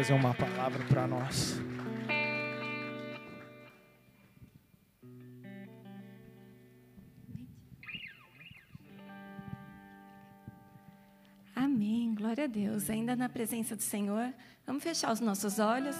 [0.00, 1.60] trazer uma palavra para nós.
[11.54, 12.14] Amém.
[12.14, 12.88] Glória a Deus.
[12.88, 14.32] Ainda na presença do Senhor,
[14.66, 15.96] vamos fechar os nossos olhos.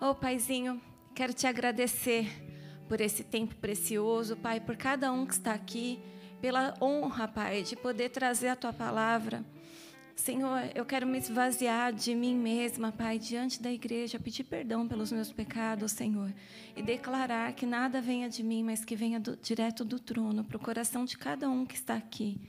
[0.00, 0.80] Oh, Paizinho,
[1.14, 2.26] quero te agradecer
[2.88, 6.00] por esse tempo precioso, Pai, por cada um que está aqui,
[6.40, 9.44] pela honra, Pai, de poder trazer a tua palavra.
[10.14, 15.10] Senhor, eu quero me esvaziar de mim mesma, Pai, diante da igreja, pedir perdão pelos
[15.10, 16.32] meus pecados, Senhor,
[16.76, 20.56] e declarar que nada venha de mim, mas que venha do, direto do trono, para
[20.56, 22.40] o coração de cada um que está aqui.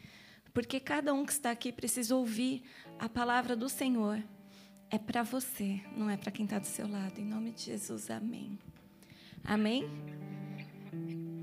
[0.54, 2.64] Porque cada um que está aqui precisa ouvir
[3.00, 4.22] a palavra do Senhor.
[4.90, 7.20] É para você, não é para quem está do seu lado.
[7.20, 8.60] Em nome de Jesus, amém.
[9.44, 9.90] Amém?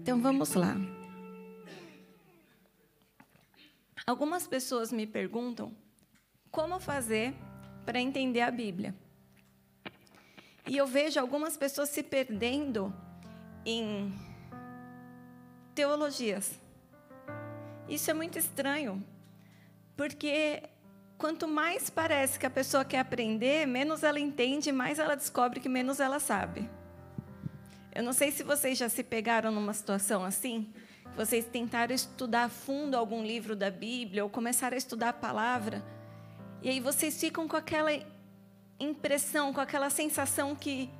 [0.01, 0.77] Então vamos lá.
[4.07, 5.75] Algumas pessoas me perguntam
[6.51, 7.35] como fazer
[7.85, 8.95] para entender a Bíblia.
[10.67, 12.95] E eu vejo algumas pessoas se perdendo
[13.65, 14.13] em
[15.75, 16.59] teologias.
[17.89, 19.05] Isso é muito estranho,
[19.97, 20.63] porque
[21.19, 25.69] quanto mais parece que a pessoa quer aprender, menos ela entende, mais ela descobre que
[25.69, 26.71] menos ela sabe.
[27.93, 30.73] Eu não sei se vocês já se pegaram numa situação assim,
[31.17, 35.83] vocês tentaram estudar a fundo algum livro da Bíblia ou começaram a estudar a palavra
[36.63, 37.91] e aí vocês ficam com aquela
[38.79, 40.91] impressão, com aquela sensação que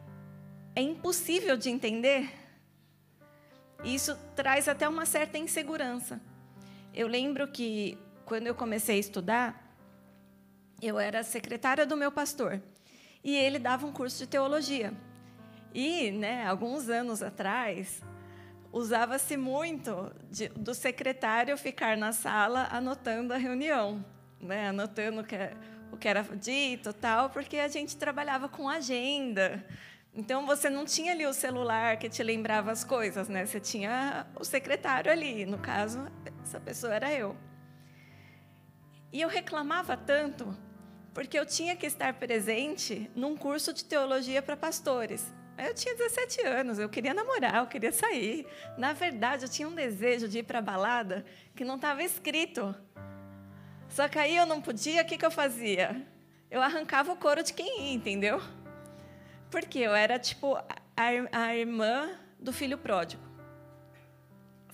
[0.75, 2.31] é impossível de entender.
[3.85, 6.21] E isso traz até uma certa insegurança.
[6.95, 9.77] Eu lembro que quando eu comecei a estudar,
[10.81, 12.63] eu era secretária do meu pastor
[13.23, 14.95] e ele dava um curso de teologia.
[15.75, 18.03] E, né, alguns anos atrás,
[18.73, 24.03] usava-se muito de, do secretário ficar na sala anotando a reunião
[24.41, 25.55] né, anotando o que, é,
[25.93, 29.65] o que era dito, tal, porque a gente trabalhava com agenda.
[30.15, 33.47] Então você não tinha ali o celular que te lembrava as coisas, né?
[33.47, 36.07] Você tinha o secretário ali, no caso,
[36.43, 37.37] essa pessoa era eu.
[39.13, 40.57] E eu reclamava tanto
[41.13, 45.33] porque eu tinha que estar presente num curso de teologia para pastores.
[45.59, 48.47] Eu tinha 17 anos, eu queria namorar, eu queria sair.
[48.79, 51.25] Na verdade, eu tinha um desejo de ir para a balada
[51.55, 52.75] que não estava escrito.
[53.91, 56.07] Só que aí eu não podia, o que, que eu fazia?
[56.49, 58.41] Eu arrancava o couro de quem ia, entendeu?
[59.51, 60.67] Porque eu era tipo a,
[61.33, 63.23] a irmã do filho pródigo.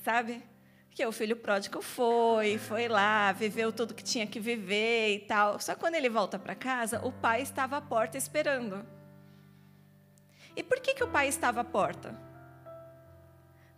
[0.02, 0.42] Sabe?
[0.90, 5.58] Que o filho pródigo foi, foi lá, viveu tudo que tinha que viver e tal.
[5.60, 8.86] Só que quando ele volta para casa, o pai estava à porta esperando.
[10.54, 12.25] E por que, que o pai estava à porta?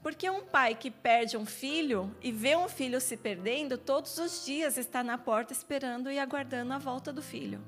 [0.03, 4.45] Porque um pai que perde um filho e vê um filho se perdendo, todos os
[4.45, 7.61] dias está na porta esperando e aguardando a volta do filho.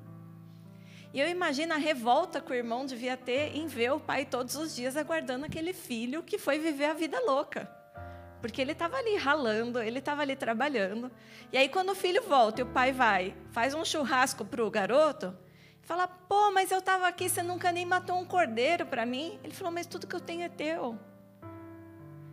[1.12, 4.54] E eu imagino a revolta que o irmão devia ter em ver o pai todos
[4.54, 7.68] os dias aguardando aquele filho que foi viver a vida louca.
[8.40, 11.10] Porque ele estava ali ralando, ele estava ali trabalhando.
[11.52, 14.70] E aí, quando o filho volta e o pai vai, faz um churrasco para o
[14.70, 15.36] garoto,
[15.82, 19.38] fala: pô, mas eu estava aqui, você nunca nem matou um cordeiro para mim.
[19.42, 20.98] Ele falou: mas tudo que eu tenho é teu.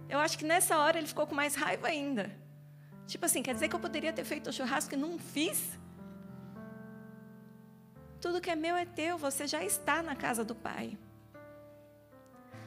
[0.09, 2.31] Eu acho que nessa hora ele ficou com mais raiva ainda.
[3.06, 5.78] Tipo assim, quer dizer que eu poderia ter feito o churrasco e não fiz?
[8.19, 10.97] Tudo que é meu é teu, você já está na casa do Pai.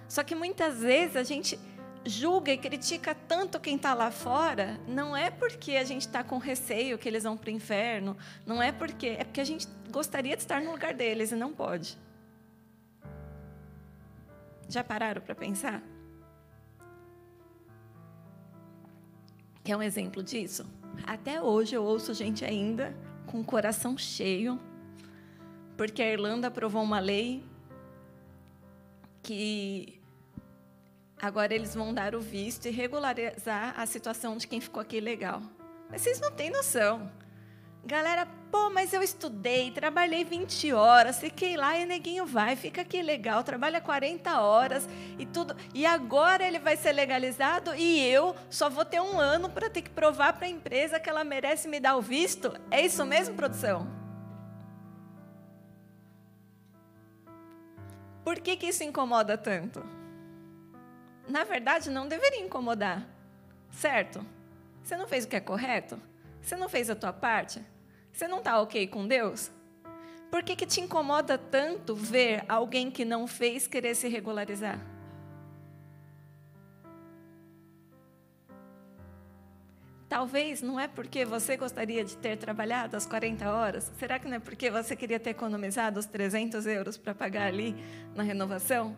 [0.08, 1.58] Só que muitas vezes a gente
[2.04, 6.38] julga e critica tanto quem está lá fora, não é porque a gente está com
[6.38, 10.34] receio que eles vão para o inferno, não é porque, é porque a gente gostaria
[10.34, 11.98] de estar no lugar deles e não pode.
[14.68, 15.82] Já pararam para pensar?
[19.62, 20.66] Quer um exemplo disso?
[21.06, 22.94] Até hoje eu ouço gente ainda
[23.26, 24.58] com o coração cheio,
[25.76, 27.44] porque a Irlanda aprovou uma lei
[29.22, 30.00] que
[31.20, 35.42] agora eles vão dar o visto e regularizar a situação de quem ficou aqui legal.
[35.90, 37.10] Mas vocês não têm noção.
[37.84, 43.00] Galera, pô, mas eu estudei, trabalhei 20 horas, fiquei lá e neguinho vai, fica aqui
[43.00, 44.86] legal, trabalha 40 horas
[45.18, 45.56] e tudo.
[45.72, 49.80] E agora ele vai ser legalizado e eu só vou ter um ano para ter
[49.80, 52.52] que provar para a empresa que ela merece me dar o visto?
[52.70, 53.88] É isso mesmo, produção?
[58.22, 59.82] Por que, que isso incomoda tanto?
[61.26, 63.08] Na verdade, não deveria incomodar,
[63.70, 64.24] certo?
[64.82, 66.09] Você não fez o que é correto?
[66.42, 67.64] Você não fez a tua parte?
[68.12, 69.50] Você não está ok com Deus?
[70.30, 74.78] Por que, que te incomoda tanto ver alguém que não fez querer se regularizar?
[80.08, 83.92] Talvez não é porque você gostaria de ter trabalhado as 40 horas?
[83.96, 87.76] Será que não é porque você queria ter economizado os 300 euros para pagar ali
[88.14, 88.96] na renovação?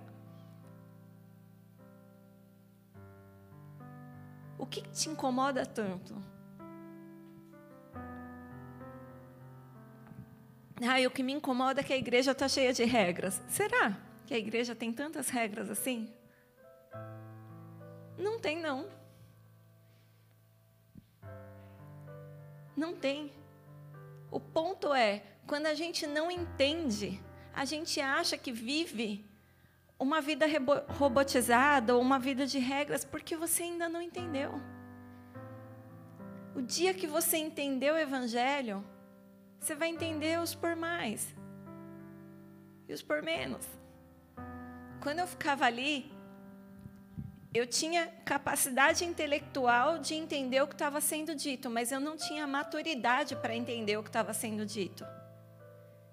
[4.59, 6.31] O que te incomoda tanto?
[10.80, 13.42] Ah, e o que me incomoda é que a igreja está cheia de regras.
[13.48, 16.12] Será que a igreja tem tantas regras assim?
[18.16, 18.88] Não tem, não.
[22.76, 23.30] Não tem.
[24.30, 27.20] O ponto é, quando a gente não entende,
[27.52, 29.24] a gente acha que vive
[29.98, 30.46] uma vida
[30.98, 34.60] robotizada ou uma vida de regras porque você ainda não entendeu.
[36.54, 38.84] O dia que você entendeu o Evangelho,
[39.62, 41.32] você vai entender os por mais
[42.88, 43.64] e os por menos.
[45.00, 46.12] Quando eu ficava ali,
[47.55, 52.44] eu tinha capacidade intelectual de entender o que estava sendo dito, mas eu não tinha
[52.44, 55.06] maturidade para entender o que estava sendo dito.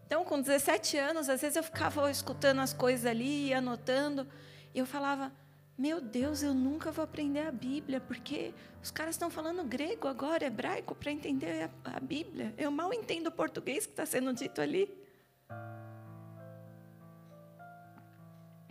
[0.05, 4.27] Então, com 17 anos, às vezes eu ficava escutando as coisas ali, anotando,
[4.75, 5.31] e eu falava:
[5.79, 8.53] Meu Deus, eu nunca vou aprender a Bíblia, porque
[8.83, 12.53] os caras estão falando grego agora, hebraico, para entender a, a Bíblia.
[12.57, 14.93] Eu mal entendo o português que está sendo dito ali.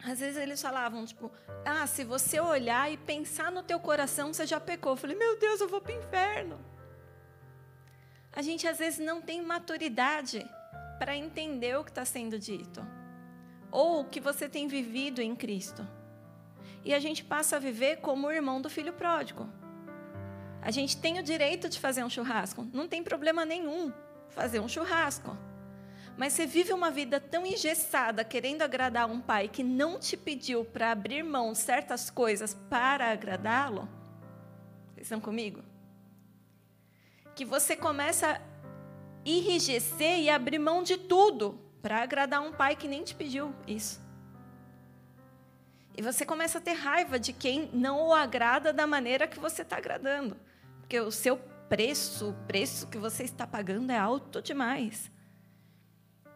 [0.04, 1.32] Às vezes eles falavam, tipo,
[1.64, 4.92] ah, se você olhar e pensar no teu coração, você já pecou.
[4.92, 6.60] Eu falei, meu Deus, eu vou para o inferno.
[8.34, 10.46] A gente às vezes não tem maturidade
[10.98, 12.86] para entender o que está sendo dito.
[13.70, 15.96] Ou o que você tem vivido em Cristo.
[16.84, 19.48] E a gente passa a viver como o irmão do filho pródigo.
[20.60, 22.66] A gente tem o direito de fazer um churrasco.
[22.72, 23.92] Não tem problema nenhum
[24.28, 25.36] fazer um churrasco.
[26.16, 30.64] Mas você vive uma vida tão engessada, querendo agradar um pai que não te pediu
[30.64, 33.88] para abrir mão de certas coisas para agradá-lo?
[34.94, 35.62] Vocês estão comigo?
[37.36, 38.40] Que você começa a
[39.24, 44.07] enrijecer e abrir mão de tudo para agradar um pai que nem te pediu isso.
[45.98, 49.62] E você começa a ter raiva de quem não o agrada da maneira que você
[49.62, 50.36] está agradando.
[50.78, 51.36] Porque o seu
[51.68, 55.10] preço, o preço que você está pagando é alto demais.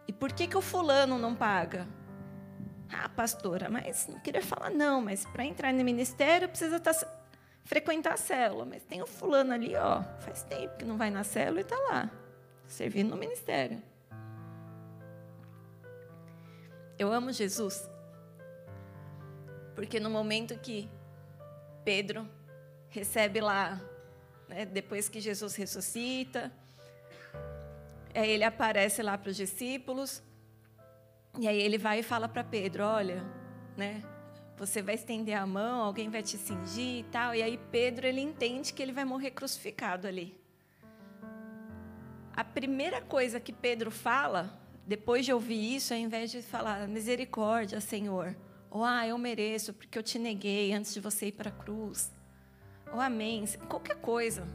[0.09, 1.87] E por que, que o fulano não paga?
[2.93, 7.06] Ah, pastora, mas não queria falar não, mas para entrar no ministério precisa estar, tá,
[7.64, 8.64] frequentar a célula.
[8.64, 11.76] Mas tem o fulano ali, ó, faz tempo que não vai na célula e está
[11.76, 12.11] lá,
[12.67, 13.81] servindo no ministério.
[16.99, 17.88] Eu amo Jesus,
[19.75, 20.89] porque no momento que
[21.85, 22.29] Pedro
[22.89, 23.81] recebe lá,
[24.49, 26.53] né, depois que Jesus ressuscita,
[28.15, 30.23] Aí ele aparece lá para os discípulos.
[31.39, 33.25] E aí ele vai e fala para Pedro: Olha,
[33.77, 34.03] né?
[34.59, 37.35] Você vai estender a mão, alguém vai te cingir e tal.
[37.35, 40.39] E aí Pedro ele entende que ele vai morrer crucificado ali.
[42.35, 47.81] A primeira coisa que Pedro fala, depois de ouvir isso, ao invés de falar misericórdia,
[47.81, 48.37] Senhor,
[48.73, 52.11] ou ah, eu mereço porque eu te neguei antes de você ir para a cruz,
[52.91, 54.49] ou amém, qualquer coisa.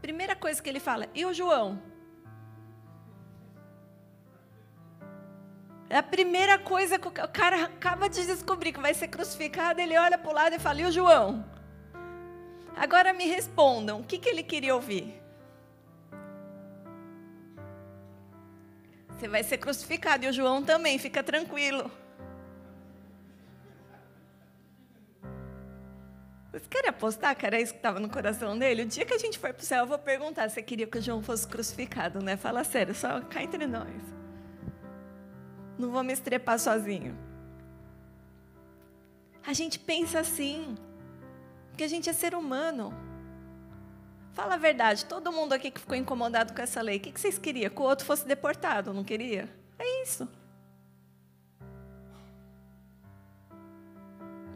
[0.00, 1.78] Primeira coisa que ele fala, e o João?
[5.90, 9.98] É a primeira coisa que o cara acaba de descobrir que vai ser crucificado, ele
[9.98, 11.44] olha para o lado e fala: E o João?
[12.76, 15.20] Agora me respondam, o que, que ele queria ouvir?
[19.08, 21.90] Você vai ser crucificado e o João também, fica tranquilo.
[26.50, 28.82] Vocês querem apostar que era isso que estava no coração dele?
[28.82, 30.86] O dia que a gente for para o céu, eu vou perguntar se você queria
[30.86, 32.36] que o João fosse crucificado, né?
[32.36, 34.02] Fala sério, só cá entre nós.
[35.78, 37.16] Não vou me estrepar sozinho.
[39.46, 40.74] A gente pensa assim,
[41.68, 42.92] porque a gente é ser humano.
[44.32, 47.38] Fala a verdade, todo mundo aqui que ficou incomodado com essa lei, o que vocês
[47.38, 47.70] queriam?
[47.70, 49.48] Que o outro fosse deportado, não queria?
[49.78, 50.28] É isso.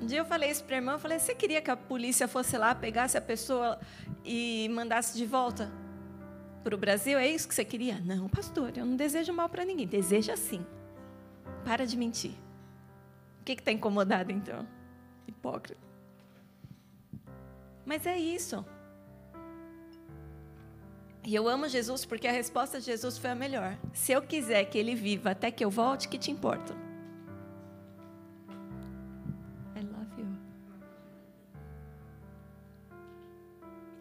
[0.04, 2.28] Um dia eu falei isso para a irmã, eu falei, você queria que a polícia
[2.28, 3.80] fosse lá, pegasse a pessoa
[4.22, 5.72] e mandasse de volta
[6.62, 7.18] para o Brasil?
[7.18, 7.98] É isso que você queria?
[8.04, 9.86] Não, pastor, eu não desejo mal para ninguém.
[9.86, 10.62] Deseja sim.
[11.64, 12.32] Para de mentir.
[13.40, 14.68] O que está incomodado então?
[15.26, 15.80] Hipócrita.
[17.86, 18.62] Mas é isso.
[21.24, 23.74] E eu amo Jesus porque a resposta de Jesus foi a melhor.
[23.94, 26.83] Se eu quiser que ele viva até que eu volte, que te importa?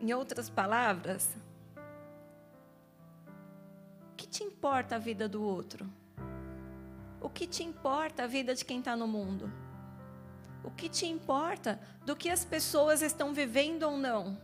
[0.04, 1.34] Em outras palavras,
[4.12, 5.90] o que te importa a vida do outro?
[7.22, 9.50] O que te importa a vida de quem está no mundo?
[10.62, 14.38] O que te importa do que as pessoas estão vivendo ou não?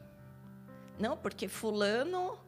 [0.98, 2.40] Não, porque fulano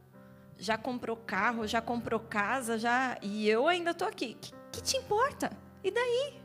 [0.58, 4.36] já comprou carro, já comprou casa, já e eu ainda estou aqui.
[4.36, 5.52] Que, que te importa?
[5.84, 6.42] E daí?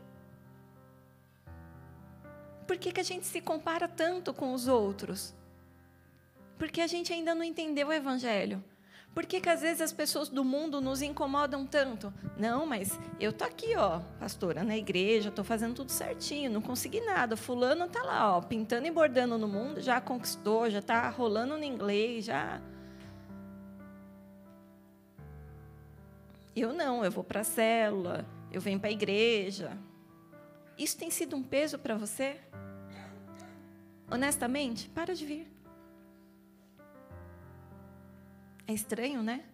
[2.67, 5.36] Por que, que a gente se compara tanto com os outros?
[6.57, 8.63] Porque a gente ainda não entendeu o Evangelho.
[9.17, 12.13] Por que, que às vezes as pessoas do mundo nos incomodam tanto?
[12.37, 17.01] Não, mas eu tô aqui, ó, pastora, na igreja, estou fazendo tudo certinho, não consegui
[17.01, 17.35] nada.
[17.35, 21.63] Fulano tá lá, ó, pintando e bordando no mundo, já conquistou, já está rolando no
[21.63, 22.61] inglês, já.
[26.55, 29.75] Eu não, eu vou para a célula, eu venho para a igreja.
[30.77, 32.37] Isso tem sido um peso para você?
[34.11, 35.56] Honestamente, para de vir.
[38.67, 39.45] É estranho, né?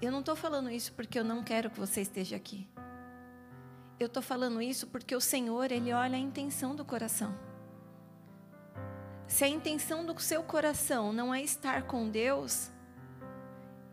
[0.00, 2.68] Eu não estou falando isso porque eu não quero que você esteja aqui.
[4.00, 7.38] Eu estou falando isso porque o Senhor, Ele olha a intenção do coração.
[9.28, 12.70] Se a intenção do seu coração não é estar com Deus,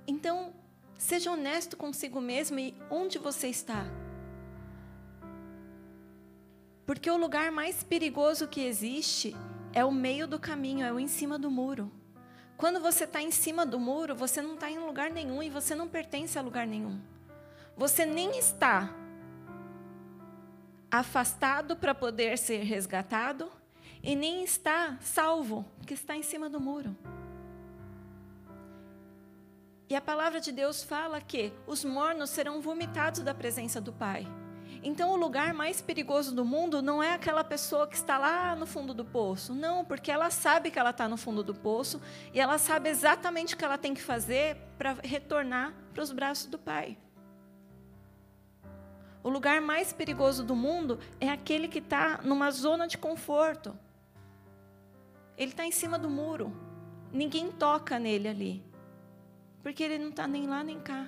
[0.07, 0.53] então
[0.97, 3.85] seja honesto consigo mesmo e onde você está.
[6.85, 9.35] Porque o lugar mais perigoso que existe
[9.73, 11.91] é o meio do caminho, é o em cima do muro.
[12.61, 15.73] Quando você está em cima do muro, você não está em lugar nenhum e você
[15.73, 17.01] não pertence a lugar nenhum.
[17.75, 18.93] Você nem está
[20.91, 23.51] afastado para poder ser resgatado
[24.03, 26.95] e nem está salvo, porque está em cima do muro.
[29.89, 34.27] E a palavra de Deus fala que os mornos serão vomitados da presença do Pai.
[34.83, 38.65] Então, o lugar mais perigoso do mundo não é aquela pessoa que está lá no
[38.65, 39.53] fundo do poço.
[39.53, 42.01] Não, porque ela sabe que ela está no fundo do poço
[42.33, 46.47] e ela sabe exatamente o que ela tem que fazer para retornar para os braços
[46.47, 46.97] do Pai.
[49.23, 53.77] O lugar mais perigoso do mundo é aquele que está numa zona de conforto.
[55.37, 56.51] Ele está em cima do muro.
[57.11, 58.63] Ninguém toca nele ali.
[59.61, 61.07] Porque ele não está nem lá nem cá.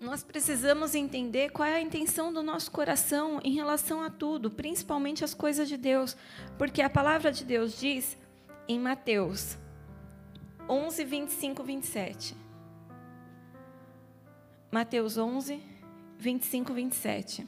[0.00, 5.22] Nós precisamos entender qual é a intenção do nosso coração em relação a tudo, principalmente
[5.22, 6.16] as coisas de Deus,
[6.56, 8.16] porque a palavra de Deus diz
[8.66, 9.58] em Mateus
[10.66, 12.34] 11, 25, 27.
[14.72, 15.60] Mateus 11,
[16.16, 17.46] 25, 27.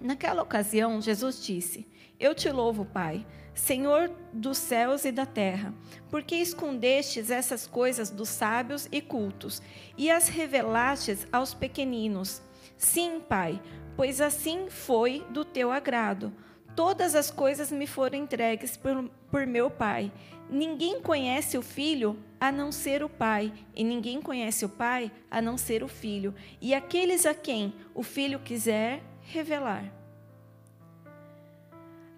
[0.00, 1.86] Naquela ocasião, Jesus disse:
[2.18, 5.72] Eu te louvo, Pai Senhor dos céus e da terra,
[6.10, 9.62] porque escondestes essas coisas dos sábios e cultos
[9.96, 12.42] e as revelastes aos pequeninos.
[12.76, 13.62] Sim, Pai,
[13.96, 16.32] pois assim foi do teu agrado.
[16.74, 20.12] Todas as coisas me foram entregues por, por meu Pai.
[20.50, 25.40] Ninguém conhece o Filho a não ser o Pai, e ninguém conhece o Pai a
[25.40, 30.03] não ser o Filho, e aqueles a quem o Filho quiser revelar.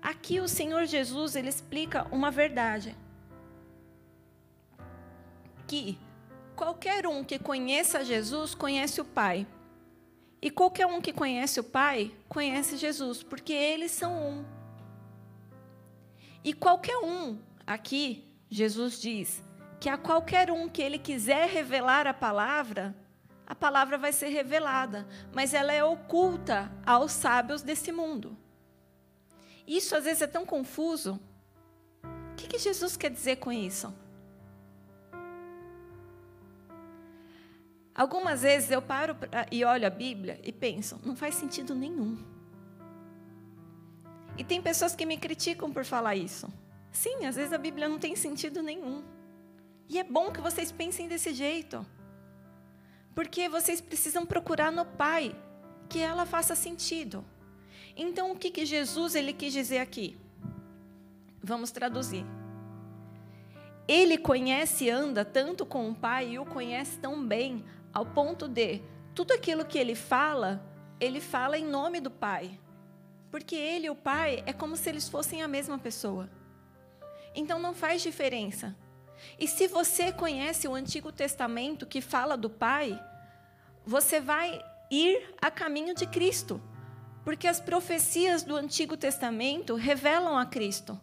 [0.07, 2.97] Aqui o Senhor Jesus ele explica uma verdade.
[5.67, 5.99] Que
[6.55, 9.45] qualquer um que conheça Jesus conhece o Pai.
[10.41, 14.45] E qualquer um que conhece o Pai conhece Jesus, porque eles são um.
[16.45, 19.43] E qualquer um, aqui, Jesus diz,
[19.81, 22.95] que a qualquer um que ele quiser revelar a palavra,
[23.45, 28.39] a palavra vai ser revelada, mas ela é oculta aos sábios desse mundo.
[29.67, 31.21] Isso às vezes é tão confuso.
[32.03, 33.93] O que, que Jesus quer dizer com isso?
[37.95, 39.17] Algumas vezes eu paro
[39.51, 42.19] e olho a Bíblia e penso, não faz sentido nenhum.
[44.37, 46.47] E tem pessoas que me criticam por falar isso.
[46.93, 49.03] Sim, às vezes a Bíblia não tem sentido nenhum.
[49.89, 51.87] E é bom que vocês pensem desse jeito.
[53.15, 55.35] Porque vocês precisam procurar no Pai
[55.89, 57.25] que ela faça sentido.
[57.97, 60.17] Então, o que, que Jesus ele quis dizer aqui?
[61.43, 62.25] Vamos traduzir.
[63.89, 68.47] Ele conhece e anda tanto com o Pai e o conhece tão bem, ao ponto
[68.47, 68.83] de
[69.15, 70.63] tudo aquilo que ele fala,
[71.01, 72.59] ele fala em nome do Pai.
[73.31, 76.29] Porque ele e o Pai é como se eles fossem a mesma pessoa.
[77.35, 78.77] Então não faz diferença.
[79.39, 83.03] E se você conhece o Antigo Testamento que fala do Pai,
[83.85, 84.61] você vai
[84.91, 86.61] ir a caminho de Cristo.
[87.27, 90.97] Porque as profecias do Antigo Testamento revelam a Cristo.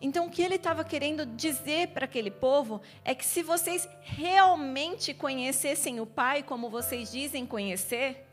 [0.00, 5.12] Então, o que ele estava querendo dizer para aquele povo é que se vocês realmente
[5.12, 8.24] conhecessem o Pai como vocês dizem conhecer,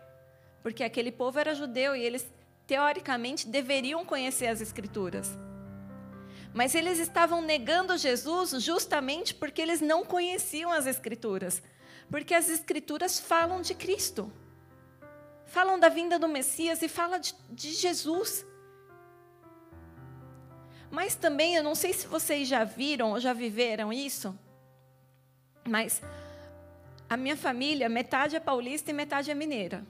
[0.61, 2.31] porque aquele povo era judeu e eles,
[2.67, 5.35] teoricamente, deveriam conhecer as Escrituras.
[6.53, 11.59] Mas eles estavam negando Jesus justamente porque eles não conheciam as Escrituras.
[12.07, 14.31] Porque as Escrituras falam de Cristo
[15.51, 18.45] falam da vinda do Messias e fala de, de Jesus.
[20.89, 24.37] Mas também, eu não sei se vocês já viram ou já viveram isso,
[25.67, 26.01] mas
[27.09, 29.85] a minha família, metade é paulista e metade é mineira.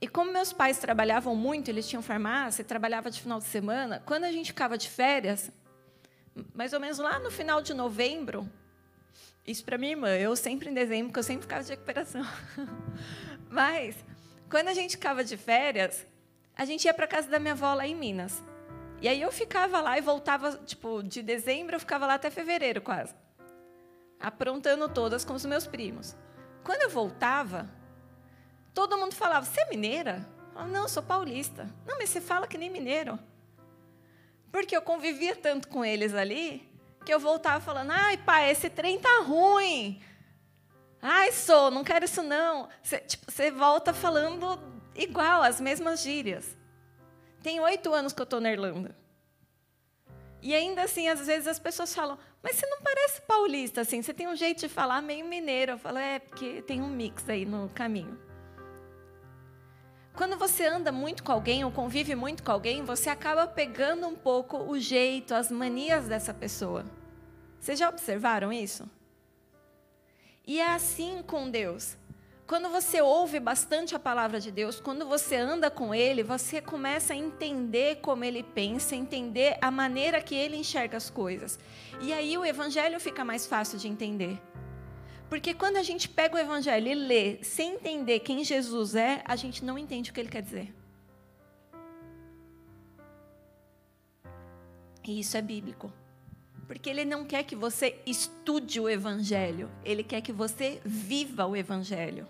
[0.00, 4.24] E como meus pais trabalhavam muito, eles tinham farmácia, trabalhava de final de semana, quando
[4.24, 5.50] a gente ficava de férias,
[6.54, 8.50] mais ou menos lá no final de novembro,
[9.46, 12.24] isso para minha irmã, eu sempre em dezembro, porque eu sempre ficava de recuperação.
[13.56, 13.96] Mas,
[14.50, 16.06] quando a gente ficava de férias,
[16.54, 18.42] a gente ia para casa da minha avó lá em Minas.
[19.00, 22.82] E aí eu ficava lá e voltava, tipo, de dezembro eu ficava lá até fevereiro
[22.82, 23.14] quase.
[24.20, 26.14] Aprontando todas com os meus primos.
[26.62, 27.66] Quando eu voltava,
[28.74, 30.28] todo mundo falava: Você é mineira?
[30.54, 31.64] Eu não, sou paulista.
[31.86, 33.18] Não, mas você fala que nem mineiro.
[34.52, 36.68] Porque eu convivia tanto com eles ali,
[37.06, 39.98] que eu voltava falando: Ai, pai, esse trem tá ruim.
[41.00, 42.68] Ai, sou, não quero isso não.
[42.82, 44.58] Você, tipo, você volta falando
[44.94, 46.56] igual, as mesmas gírias.
[47.42, 48.96] Tem oito anos que eu estou na Irlanda.
[50.42, 54.14] E ainda assim, às vezes as pessoas falam, mas você não parece paulista, assim, você
[54.14, 55.72] tem um jeito de falar meio mineiro.
[55.72, 58.18] Eu falo, é, porque tem um mix aí no caminho.
[60.14, 64.14] Quando você anda muito com alguém ou convive muito com alguém, você acaba pegando um
[64.14, 66.86] pouco o jeito, as manias dessa pessoa.
[67.60, 68.88] Vocês já observaram isso?
[70.46, 71.96] E é assim com Deus.
[72.46, 77.12] Quando você ouve bastante a palavra de Deus, quando você anda com Ele, você começa
[77.12, 81.58] a entender como Ele pensa, entender a maneira que Ele enxerga as coisas.
[82.00, 84.40] E aí o Evangelho fica mais fácil de entender.
[85.28, 89.34] Porque quando a gente pega o Evangelho e lê sem entender quem Jesus é, a
[89.34, 90.72] gente não entende o que Ele quer dizer.
[95.02, 95.92] E isso é bíblico.
[96.66, 101.56] Porque ele não quer que você estude o evangelho, ele quer que você viva o
[101.56, 102.26] evangelho.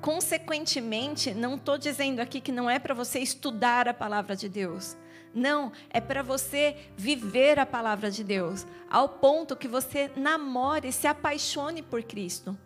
[0.00, 4.96] Consequentemente, não estou dizendo aqui que não é para você estudar a palavra de Deus.
[5.32, 11.06] Não, é para você viver a palavra de Deus, ao ponto que você namore se
[11.06, 12.58] apaixone por Cristo.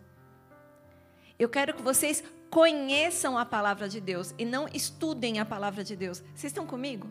[1.37, 5.95] Eu quero que vocês conheçam a palavra de Deus e não estudem a palavra de
[5.95, 6.23] Deus.
[6.33, 7.07] Vocês estão comigo?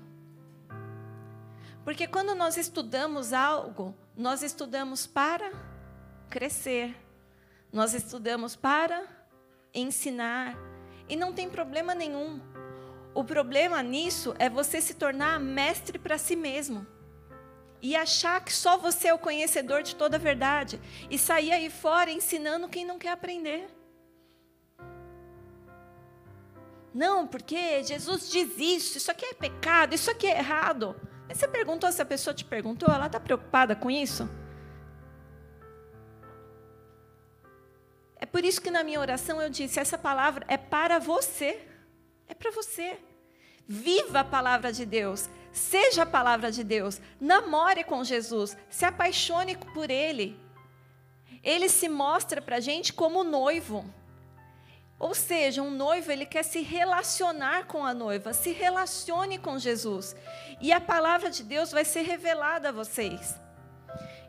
[1.85, 5.53] Porque quando nós estudamos algo, nós estudamos para
[6.31, 6.97] crescer,
[7.71, 9.07] nós estudamos para
[9.75, 10.57] ensinar,
[11.09, 12.41] e não tem problema nenhum.
[13.15, 16.87] O problema nisso é você se tornar mestre para si mesmo.
[17.83, 20.81] E achar que só você é o conhecedor de toda a verdade.
[21.11, 23.69] E sair aí fora ensinando quem não quer aprender.
[26.95, 30.97] Não, porque Jesus diz isso, isso aqui é pecado, isso aqui é errado.
[31.35, 34.31] Mas você perguntou se a pessoa te perguntou, ela está preocupada com isso?
[38.15, 41.61] É por isso que na minha oração eu disse: essa palavra é para você.
[42.29, 43.01] É para você.
[43.67, 45.29] Viva a palavra de Deus.
[45.53, 47.01] Seja a palavra de Deus.
[47.21, 48.57] Namore com Jesus.
[48.71, 50.39] Se apaixone por Ele.
[51.43, 53.85] Ele se mostra para a gente como noivo.
[55.05, 60.17] Ou seja, um noivo ele quer se relacionar com a noiva, se relacione com Jesus.
[60.63, 63.39] E a palavra de Deus vai ser revelada a vocês.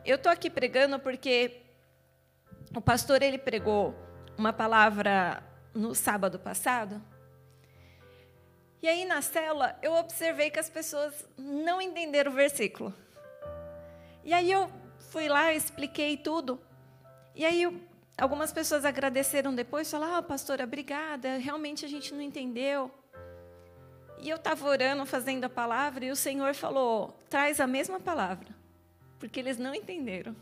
[0.04, 1.62] Eu estou aqui pregando porque
[2.76, 3.94] o pastor ele pregou
[4.36, 7.02] uma palavra no sábado passado.
[8.82, 12.92] E aí na célula eu observei que as pessoas não entenderam o versículo.
[14.22, 14.70] E aí eu
[15.08, 16.60] fui lá, expliquei tudo.
[17.34, 17.62] E aí
[18.16, 21.38] algumas pessoas agradeceram depois, falaram: "Ah, pastora, obrigada.
[21.38, 22.90] Realmente a gente não entendeu."
[24.18, 28.48] E eu estava orando, fazendo a palavra, e o Senhor falou: traz a mesma palavra,
[29.18, 30.34] porque eles não entenderam.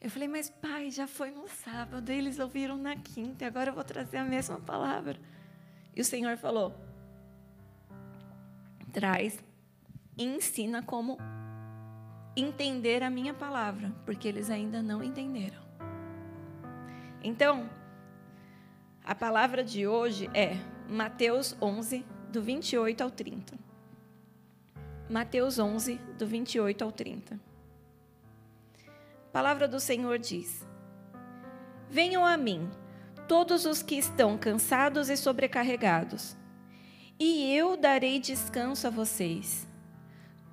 [0.00, 3.84] Eu falei, mas pai, já foi no sábado, eles ouviram na quinta, agora eu vou
[3.84, 5.16] trazer a mesma palavra.
[5.94, 6.74] E o Senhor falou:
[8.92, 9.38] traz
[10.16, 11.18] e ensina como
[12.36, 15.62] entender a minha palavra, porque eles ainda não entenderam.
[17.24, 17.70] Então,
[19.04, 20.56] a palavra de hoje é
[20.88, 23.56] Mateus 11, do 28 ao 30.
[25.08, 27.38] Mateus 11, do 28 ao 30.
[28.86, 30.66] A palavra do Senhor diz:
[31.88, 32.68] Venham a mim,
[33.28, 36.36] todos os que estão cansados e sobrecarregados,
[37.20, 39.68] e eu darei descanso a vocês.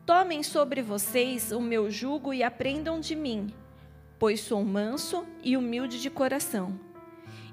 [0.06, 3.52] Tomem sobre vocês o meu jugo e aprendam de mim,
[4.20, 6.78] pois sou manso e humilde de coração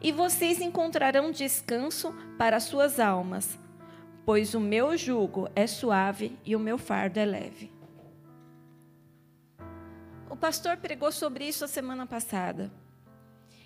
[0.01, 3.59] e vocês encontrarão descanso para suas almas,
[4.25, 7.73] pois o meu jugo é suave e o meu fardo é leve.
[10.29, 12.71] O pastor pregou sobre isso a semana passada.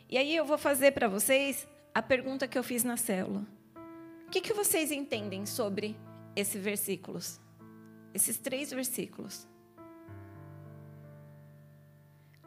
[0.09, 3.45] E aí eu vou fazer para vocês a pergunta que eu fiz na célula.
[4.27, 5.97] O que, que vocês entendem sobre
[6.37, 7.41] esses versículos?
[8.15, 9.49] Esses três versículos.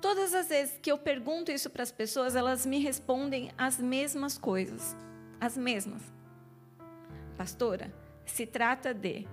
[0.04, 4.38] Todas as vezes que eu pergunto isso para as pessoas, elas me respondem as mesmas
[4.38, 4.94] coisas.
[5.40, 6.02] As mesmas.
[7.38, 7.90] Pastora,
[8.26, 9.26] se trata de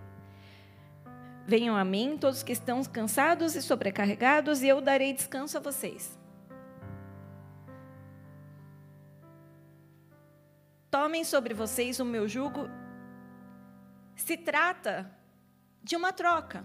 [1.44, 6.16] Venham a mim todos que estão cansados e sobrecarregados, e eu darei descanso a vocês.
[10.88, 12.70] Tomem sobre vocês o meu jugo.
[14.14, 15.10] Se trata
[15.82, 16.64] de uma troca.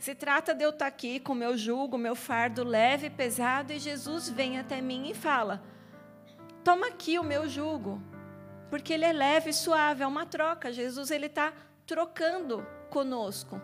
[0.00, 3.78] Se trata de eu estar aqui com meu jugo, meu fardo leve e pesado, e
[3.78, 5.62] Jesus vem até mim e fala:
[6.64, 8.02] Toma aqui o meu jugo,
[8.70, 10.72] porque ele é leve e suave, é uma troca.
[10.72, 11.52] Jesus ele está
[11.86, 13.60] trocando conosco.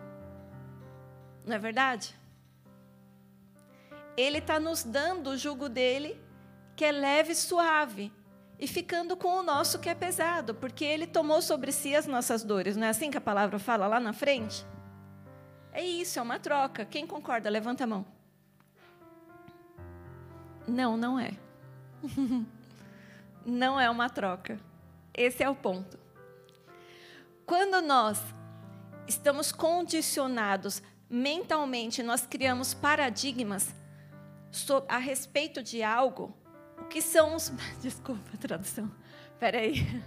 [1.43, 2.15] Não é verdade?
[4.15, 6.21] Ele está nos dando o jugo dele,
[6.75, 8.13] que é leve e suave,
[8.59, 12.43] e ficando com o nosso que é pesado, porque ele tomou sobre si as nossas
[12.43, 12.77] dores.
[12.77, 14.63] Não é assim que a palavra fala lá na frente?
[15.77, 16.83] É isso, é uma troca.
[16.85, 17.51] Quem concorda?
[17.51, 18.03] Levanta a mão.
[20.67, 21.37] Não, não é.
[23.45, 24.59] não é uma troca.
[25.13, 25.99] Esse é o ponto.
[27.45, 28.19] Quando nós
[29.07, 33.71] estamos condicionados mentalmente, nós criamos paradigmas
[34.89, 36.35] a respeito de algo,
[36.79, 37.53] o que são os.
[37.79, 38.91] Desculpa a tradução.
[39.31, 40.03] Espera aí.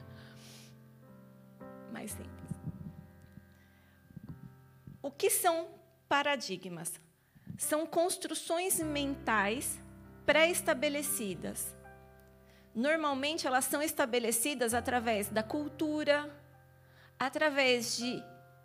[1.94, 2.39] Mais simples.
[5.03, 5.69] O que são
[6.09, 7.01] paradigmas?
[7.57, 9.79] São construções mentais
[10.27, 11.75] pré-estabelecidas.
[12.75, 16.31] Normalmente, elas são estabelecidas através da cultura,
[17.19, 18.23] através de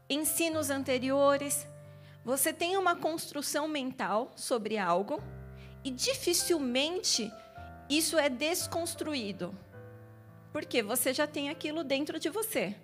[0.09, 1.67] ensinos anteriores,
[2.23, 5.21] você tem uma construção mental sobre algo
[5.83, 7.31] e dificilmente
[7.87, 9.55] isso é desconstruído.
[10.51, 12.75] Porque você já tem aquilo dentro de você.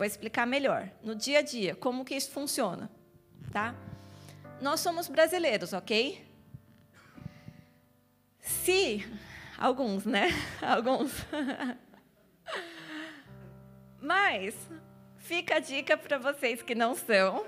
[0.00, 2.90] Vou explicar melhor, no dia a dia, como que isso funciona,
[3.52, 3.74] tá?
[4.58, 6.26] Nós somos brasileiros, ok?
[8.40, 9.06] Se
[9.58, 10.30] alguns, né?
[10.62, 11.12] Alguns
[14.00, 14.56] Mas
[15.18, 17.44] fica a dica para vocês que não são.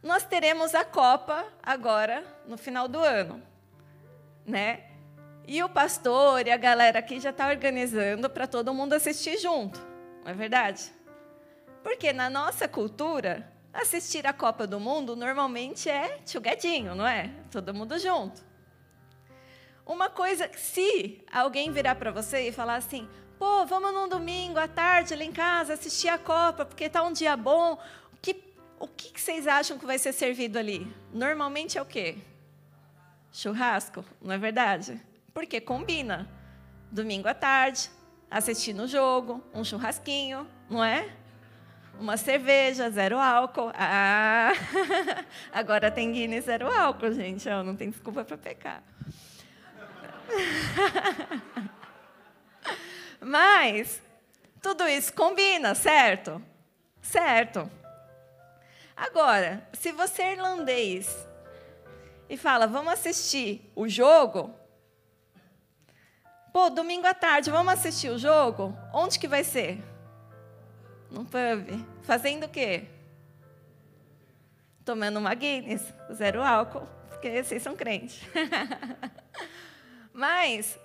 [0.00, 3.42] Nós teremos a Copa agora no final do ano,
[4.46, 4.89] né?
[5.52, 9.84] E o pastor e a galera aqui já está organizando para todo mundo assistir junto,
[10.22, 10.92] não é verdade?
[11.82, 17.32] Porque na nossa cultura, assistir a Copa do Mundo normalmente é tchugadinho, não é?
[17.50, 18.40] Todo mundo junto.
[19.84, 24.68] Uma coisa, se alguém virar para você e falar assim, Pô, vamos num domingo à
[24.68, 27.76] tarde lá em casa assistir a Copa, porque está um dia bom.
[28.12, 28.40] O que,
[28.78, 30.86] o que vocês acham que vai ser servido ali?
[31.12, 32.18] Normalmente é o quê?
[33.32, 35.09] Churrasco, não é verdade?
[35.40, 36.28] Porque combina.
[36.92, 37.90] Domingo à tarde,
[38.30, 41.08] assistindo o jogo, um churrasquinho, não é?
[41.98, 43.72] Uma cerveja, zero álcool.
[43.74, 44.52] Ah,
[45.50, 47.48] agora tem Guinness zero álcool, gente.
[47.48, 48.82] não tem desculpa para pecar.
[53.18, 54.02] Mas
[54.60, 56.42] tudo isso combina, certo?
[57.00, 57.70] Certo.
[58.94, 61.26] Agora, se você é irlandês
[62.28, 64.59] e fala, vamos assistir o jogo.
[66.52, 68.76] Pô, domingo à tarde, vamos assistir o jogo?
[68.92, 69.80] Onde que vai ser?
[71.08, 71.86] No pub.
[72.02, 72.86] Fazendo o quê?
[74.84, 78.20] Tomando uma Guinness, zero álcool, porque vocês são crentes.
[80.12, 80.76] Mas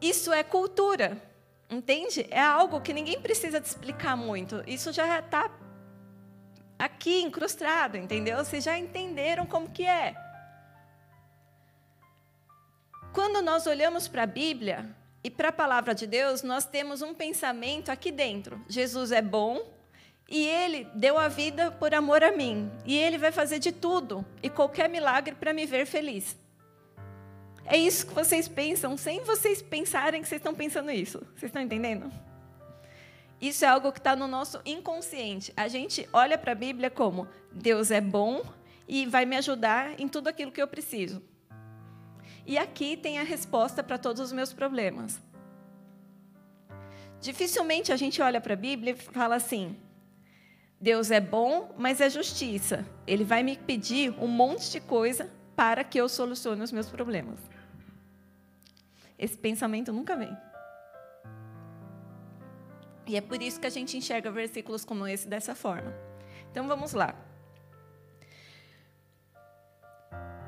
[0.00, 1.20] isso é cultura,
[1.68, 2.24] entende?
[2.30, 4.62] É algo que ninguém precisa te explicar muito.
[4.64, 5.50] Isso já está
[6.78, 8.38] aqui incrustado, entendeu?
[8.38, 10.14] Vocês já entenderam como que é.
[13.12, 14.88] Quando nós olhamos para a Bíblia
[15.22, 18.58] e para a palavra de Deus, nós temos um pensamento aqui dentro.
[18.66, 19.70] Jesus é bom
[20.30, 22.72] e ele deu a vida por amor a mim.
[22.86, 26.38] E ele vai fazer de tudo e qualquer milagre para me ver feliz.
[27.66, 31.18] É isso que vocês pensam, sem vocês pensarem que vocês estão pensando isso.
[31.36, 32.10] Vocês estão entendendo?
[33.38, 35.52] Isso é algo que está no nosso inconsciente.
[35.54, 38.42] A gente olha para a Bíblia como Deus é bom
[38.88, 41.22] e vai me ajudar em tudo aquilo que eu preciso.
[42.44, 45.20] E aqui tem a resposta para todos os meus problemas.
[47.20, 49.76] Dificilmente a gente olha para a Bíblia e fala assim:
[50.80, 52.84] Deus é bom, mas é justiça.
[53.06, 57.38] Ele vai me pedir um monte de coisa para que eu solucione os meus problemas.
[59.16, 60.36] Esse pensamento nunca vem.
[63.06, 65.94] E é por isso que a gente enxerga versículos como esse dessa forma.
[66.50, 67.14] Então vamos lá.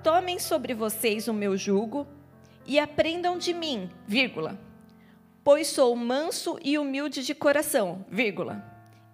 [0.05, 2.07] Tomem sobre vocês o meu jugo
[2.67, 4.61] e aprendam de mim, vírgula,
[5.43, 8.63] pois sou manso e humilde de coração, vírgula.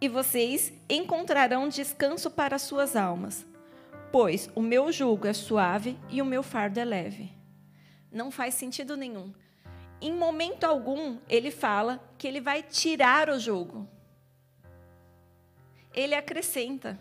[0.01, 3.47] E vocês encontrarão descanso para suas almas,
[4.11, 7.33] pois o meu jugo é suave e o meu fardo é leve.
[8.11, 9.33] Não faz sentido nenhum.
[10.01, 13.89] Em momento algum, ele fala que ele vai tirar o jugo.
[15.95, 16.99] Ele acrescenta.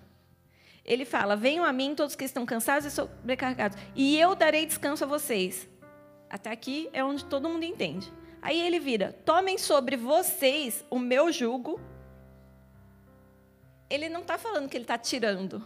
[0.90, 5.04] Ele fala: Venham a mim todos que estão cansados e sobrecarregados, e eu darei descanso
[5.04, 5.70] a vocês.
[6.28, 8.12] Até aqui é onde todo mundo entende.
[8.42, 11.80] Aí ele vira: Tomem sobre vocês o meu jugo.
[13.88, 15.66] Ele não está falando que ele está tirando.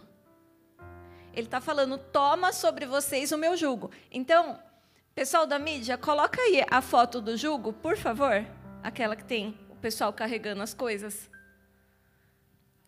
[1.32, 3.90] Ele está falando: Toma sobre vocês o meu jugo.
[4.12, 4.58] Então,
[5.14, 8.44] pessoal da mídia, coloca aí a foto do jugo, por favor.
[8.82, 11.30] Aquela que tem o pessoal carregando as coisas.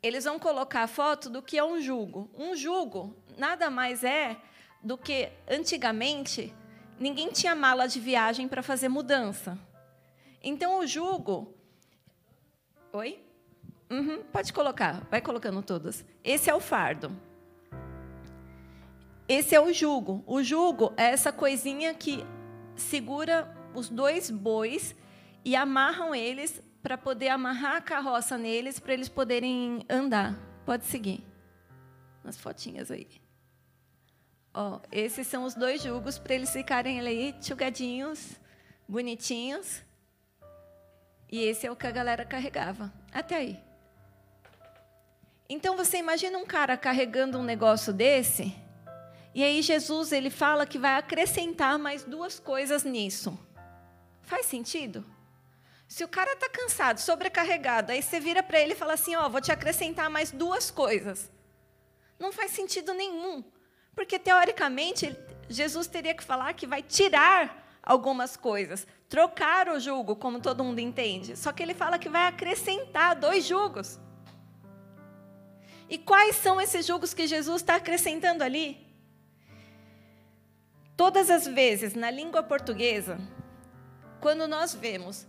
[0.07, 2.31] Eles vão colocar a foto do que é um jugo.
[2.39, 4.37] Um jugo nada mais é
[4.81, 6.55] do que antigamente
[6.97, 9.59] ninguém tinha mala de viagem para fazer mudança.
[10.41, 11.53] Então, o jugo.
[12.93, 13.19] Oi?
[13.91, 16.05] Uhum, pode colocar, vai colocando todas.
[16.23, 17.11] Esse é o fardo.
[19.29, 20.23] Esse é o jugo.
[20.25, 22.25] O jugo é essa coisinha que
[22.77, 24.95] segura os dois bois
[25.45, 30.39] e amarram eles para poder amarrar a carroça neles, para eles poderem andar.
[30.65, 31.21] Pode seguir.
[32.23, 33.09] Nas fotinhas aí.
[34.55, 38.41] Ó, esses são os dois jugos para eles ficarem ali tchugadinhos,
[38.87, 39.83] bonitinhos.
[41.29, 42.93] E esse é o que a galera carregava.
[43.13, 43.61] Até aí.
[45.49, 48.55] Então você imagina um cara carregando um negócio desse,
[49.35, 53.37] e aí Jesus ele fala que vai acrescentar mais duas coisas nisso.
[54.23, 55.16] Faz sentido?
[55.89, 59.27] Se o cara está cansado, sobrecarregado, aí você vira para ele e fala assim: Ó,
[59.27, 61.31] oh, vou te acrescentar mais duas coisas.
[62.19, 63.45] Não faz sentido nenhum.
[63.95, 65.17] Porque, teoricamente,
[65.49, 70.81] Jesus teria que falar que vai tirar algumas coisas, trocar o jugo, como todo mundo
[70.81, 71.37] entende.
[71.37, 73.99] Só que ele fala que vai acrescentar dois jugos.
[75.89, 78.85] E quais são esses jugos que Jesus está acrescentando ali?
[80.97, 83.19] Todas as vezes na língua portuguesa,
[84.21, 85.27] quando nós vemos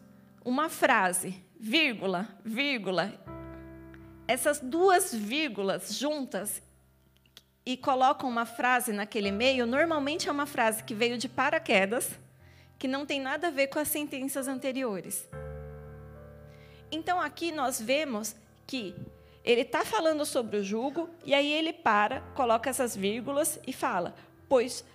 [0.48, 3.14] uma frase, vírgula, vírgula,
[4.26, 6.64] essas duas vírgulas juntas
[7.66, 12.18] e colocam uma frase naquele meio, normalmente é uma frase que veio de paraquedas
[12.80, 15.28] que não tem nada a ver com as sentenças anteriores.
[16.90, 18.34] Então aqui nós vemos
[18.66, 18.96] que
[19.44, 24.16] ele está falando sobre o jugo, e aí ele para, coloca essas vírgulas e fala:
[24.48, 24.86] Pois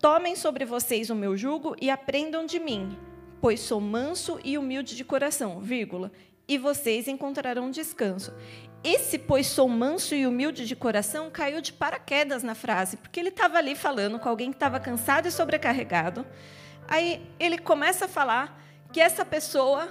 [0.00, 2.98] tomem sobre vocês o meu jugo e aprendam de mim,
[3.40, 6.10] pois sou manso e humilde de coração, vírgula,
[6.46, 8.32] e vocês encontrarão descanso.
[8.82, 13.28] Esse, pois sou manso e humilde de coração, caiu de paraquedas na frase, porque ele
[13.28, 16.24] estava ali falando com alguém que estava cansado e sobrecarregado,
[16.90, 18.60] Aí ele começa a falar
[18.92, 19.88] que essa pessoa,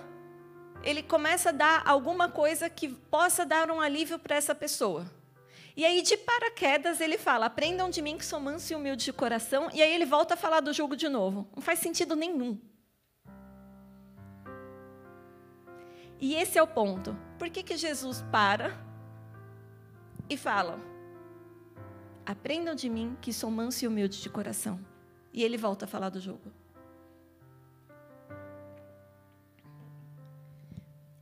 [0.83, 5.09] ele começa a dar alguma coisa que possa dar um alívio para essa pessoa.
[5.77, 9.13] E aí, de paraquedas, ele fala: aprendam de mim que sou manso e humilde de
[9.13, 9.69] coração.
[9.73, 11.47] E aí ele volta a falar do jugo de novo.
[11.55, 12.59] Não faz sentido nenhum.
[16.19, 17.15] E esse é o ponto.
[17.38, 18.77] Por que, que Jesus para
[20.29, 20.79] e fala:
[22.25, 24.79] aprendam de mim que sou manso e humilde de coração?
[25.32, 26.51] E ele volta a falar do jugo.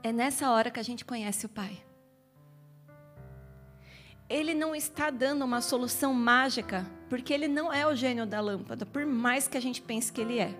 [0.01, 1.83] É nessa hora que a gente conhece o Pai.
[4.29, 8.86] Ele não está dando uma solução mágica, porque ele não é o gênio da lâmpada,
[8.86, 10.53] por mais que a gente pense que ele é,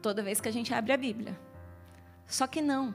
[0.00, 1.38] toda vez que a gente abre a Bíblia.
[2.26, 2.94] Só que não.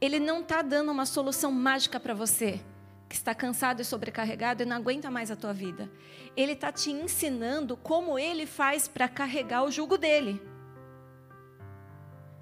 [0.00, 2.60] Ele não está dando uma solução mágica para você,
[3.08, 5.90] que está cansado e sobrecarregado e não aguenta mais a tua vida.
[6.36, 10.40] Ele está te ensinando como ele faz para carregar o jugo dele.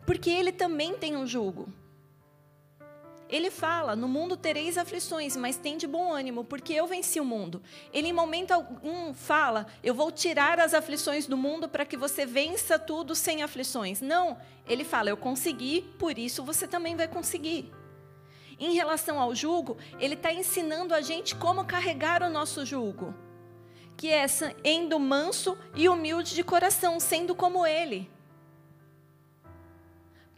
[0.05, 1.69] Porque ele também tem um jugo.
[3.29, 7.25] Ele fala: No mundo tereis aflições, mas tem de bom ânimo, porque eu venci o
[7.25, 7.63] mundo.
[7.93, 12.25] Ele, em momento algum, fala: Eu vou tirar as aflições do mundo para que você
[12.25, 14.01] vença tudo sem aflições.
[14.01, 17.73] Não, ele fala: Eu consegui, por isso você também vai conseguir.
[18.59, 23.15] Em relação ao jugo, ele está ensinando a gente como carregar o nosso jugo,
[23.97, 28.11] que é sendo manso e humilde de coração, sendo como ele.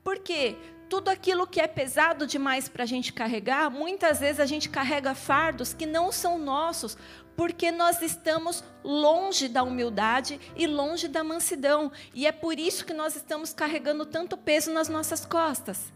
[0.02, 0.56] Por quê?
[0.88, 5.14] Tudo aquilo que é pesado demais para a gente carregar, muitas vezes a gente carrega
[5.14, 6.96] fardos que não são nossos,
[7.36, 11.92] porque nós estamos longe da humildade e longe da mansidão.
[12.14, 15.92] E é por isso que nós estamos carregando tanto peso nas nossas costas.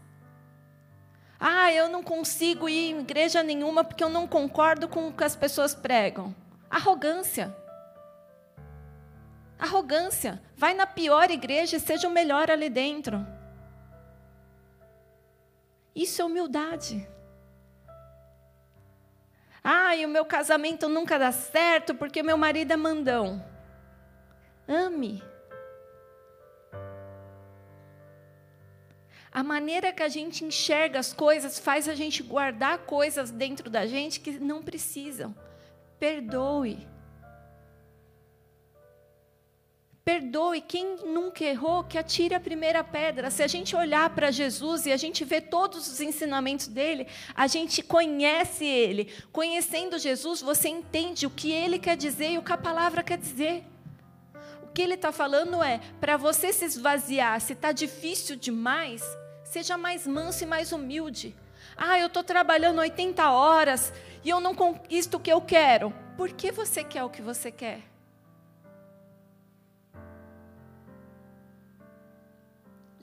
[1.39, 5.23] Ah, eu não consigo ir em igreja nenhuma porque eu não concordo com o que
[5.25, 6.33] as pessoas pregam.
[6.69, 7.53] Arrogância.
[9.59, 10.41] Arrogância.
[10.55, 13.25] Vai na pior igreja e seja o melhor ali dentro.
[15.95, 17.07] Isso é humildade.
[19.63, 23.43] Ah, e o meu casamento nunca dá certo porque meu marido é mandão.
[24.67, 25.23] Ame.
[29.31, 33.87] A maneira que a gente enxerga as coisas faz a gente guardar coisas dentro da
[33.87, 35.35] gente que não precisam.
[35.97, 36.87] Perdoe.
[40.05, 43.31] Perdoe quem nunca errou, que atire a primeira pedra.
[43.31, 47.47] Se a gente olhar para Jesus e a gente vê todos os ensinamentos dele, a
[47.47, 49.11] gente conhece ele.
[49.31, 53.17] Conhecendo Jesus, você entende o que ele quer dizer e o que a palavra quer
[53.17, 53.63] dizer.
[54.61, 59.01] O que ele está falando é: para você se esvaziar, se está difícil demais,
[59.53, 61.35] Seja mais manso e mais humilde.
[61.77, 65.93] Ah, eu estou trabalhando 80 horas e eu não conquisto o que eu quero.
[66.17, 67.92] Por que você quer o que você quer?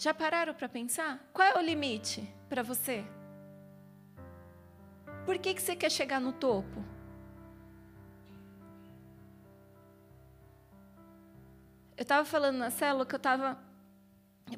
[0.01, 1.21] Já pararam para pensar?
[1.31, 3.05] Qual é o limite para você?
[5.27, 6.83] Por que, que você quer chegar no topo?
[11.99, 13.59] Eu estava falando na célula que eu estava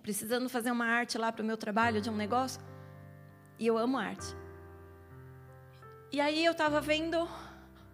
[0.01, 2.63] precisando fazer uma arte lá para o meu trabalho de um negócio.
[3.59, 4.37] E eu amo arte.
[6.13, 7.29] E aí eu estava vendo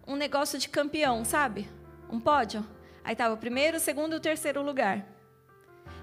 [0.05, 1.67] um negócio de campeão, sabe?
[2.11, 2.63] Um pódio.
[3.03, 5.03] Aí estava o primeiro, o segundo e o terceiro lugar.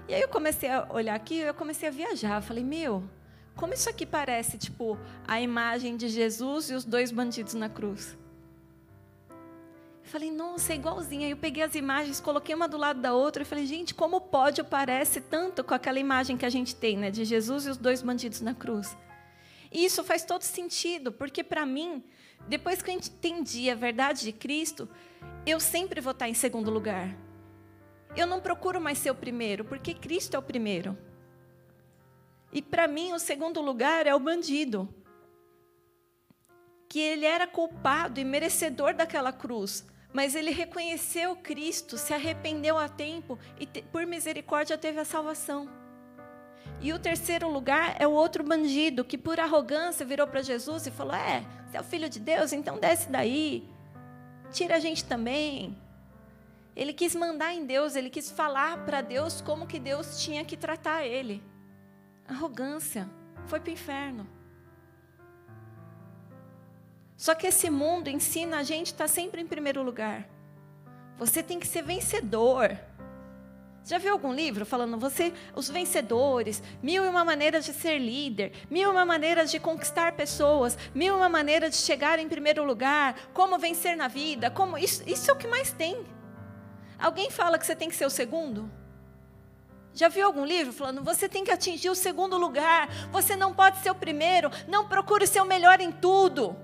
[0.07, 2.41] E aí eu comecei a olhar aqui, eu comecei a viajar.
[2.41, 3.03] Falei, meu,
[3.55, 8.17] como isso aqui parece, tipo, a imagem de Jesus e os dois bandidos na cruz.
[9.29, 11.25] Eu falei, nossa, é igualzinha.
[11.25, 14.21] Aí eu peguei as imagens, coloquei uma do lado da outra e falei, gente, como
[14.21, 17.75] pódio parece tanto com aquela imagem que a gente tem, né, de Jesus e os
[17.75, 18.95] dois bandidos na cruz.
[19.69, 22.01] E isso faz todo sentido, porque para mim,
[22.47, 24.87] depois que eu entendi a verdade de Cristo,
[25.45, 27.26] eu sempre vou estar em segundo lugar.
[28.17, 30.97] Eu não procuro mais ser o primeiro, porque Cristo é o primeiro.
[32.51, 34.93] E para mim, o segundo lugar é o bandido.
[36.89, 39.85] Que ele era culpado e merecedor daquela cruz
[40.17, 45.69] mas ele reconheceu Cristo, se arrependeu a tempo e, por misericórdia, teve a salvação.
[46.81, 50.91] E o terceiro lugar é o outro bandido que, por arrogância, virou para Jesus e
[50.91, 53.69] falou: É, você é o filho de Deus, então desce daí,
[54.51, 55.77] tira a gente também.
[56.77, 60.55] Ele quis mandar em Deus, ele quis falar para Deus como que Deus tinha que
[60.55, 61.43] tratar ele.
[62.27, 63.09] Arrogância,
[63.47, 64.29] foi para o inferno.
[67.17, 70.29] Só que esse mundo ensina a gente estar sempre em primeiro lugar.
[71.17, 72.77] Você tem que ser vencedor.
[73.83, 78.51] Já viu algum livro falando você, os vencedores, mil e uma maneiras de ser líder,
[78.69, 82.63] mil e uma maneiras de conquistar pessoas, mil e uma maneiras de chegar em primeiro
[82.63, 86.05] lugar, como vencer na vida, como isso, isso é o que mais tem.
[86.99, 88.69] Alguém fala que você tem que ser o segundo?
[89.93, 93.79] Já viu algum livro falando você tem que atingir o segundo lugar, você não pode
[93.79, 96.55] ser o primeiro, não procure ser o melhor em tudo.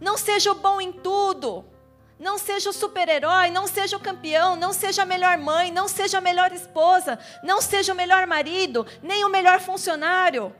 [0.00, 1.64] Não seja o bom em tudo.
[2.18, 6.18] Não seja o super-herói, não seja o campeão, não seja a melhor mãe, não seja
[6.18, 10.52] a melhor esposa, não seja o melhor marido, nem o melhor funcionário.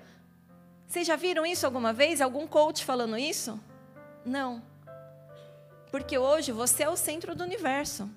[0.86, 2.20] Vocês já viram isso alguma vez?
[2.20, 3.58] Algum coach falando isso?
[4.24, 4.62] Não.
[5.90, 8.08] Porque hoje você é o centro do universo.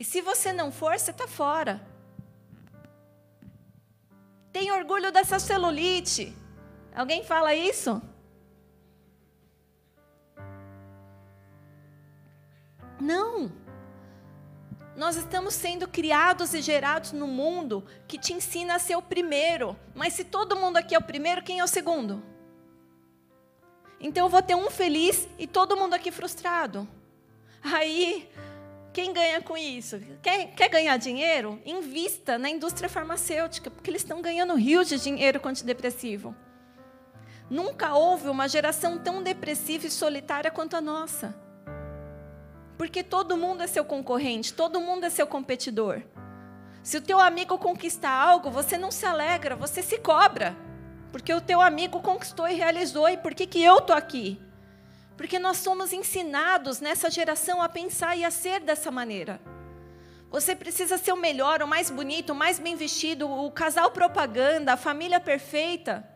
[0.00, 1.78] E se você não for, você está fora.
[4.50, 6.34] Tem orgulho dessa celulite.
[6.94, 8.00] Alguém fala isso?
[12.98, 13.52] Não.
[14.96, 19.76] Nós estamos sendo criados e gerados no mundo que te ensina a ser o primeiro.
[19.94, 22.22] Mas se todo mundo aqui é o primeiro, quem é o segundo?
[24.00, 26.88] Então eu vou ter um feliz e todo mundo aqui frustrado.
[27.62, 28.30] Aí,
[28.92, 30.00] quem ganha com isso?
[30.20, 31.60] Quer, quer ganhar dinheiro?
[31.64, 36.34] Invista na indústria farmacêutica, porque eles estão ganhando rios de dinheiro com antidepressivo.
[37.48, 41.34] Nunca houve uma geração tão depressiva e solitária quanto a nossa.
[42.76, 46.02] Porque todo mundo é seu concorrente, todo mundo é seu competidor.
[46.82, 50.56] Se o teu amigo conquista algo, você não se alegra, você se cobra.
[51.12, 54.40] Porque o teu amigo conquistou e realizou, e por que, que eu estou aqui?
[55.20, 59.38] Porque nós somos ensinados nessa geração a pensar e a ser dessa maneira.
[60.30, 64.72] Você precisa ser o melhor, o mais bonito, o mais bem vestido, o casal propaganda,
[64.72, 66.08] a família perfeita.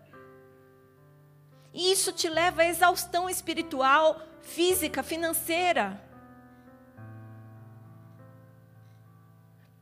[1.74, 6.02] E isso te leva à exaustão espiritual, física, financeira.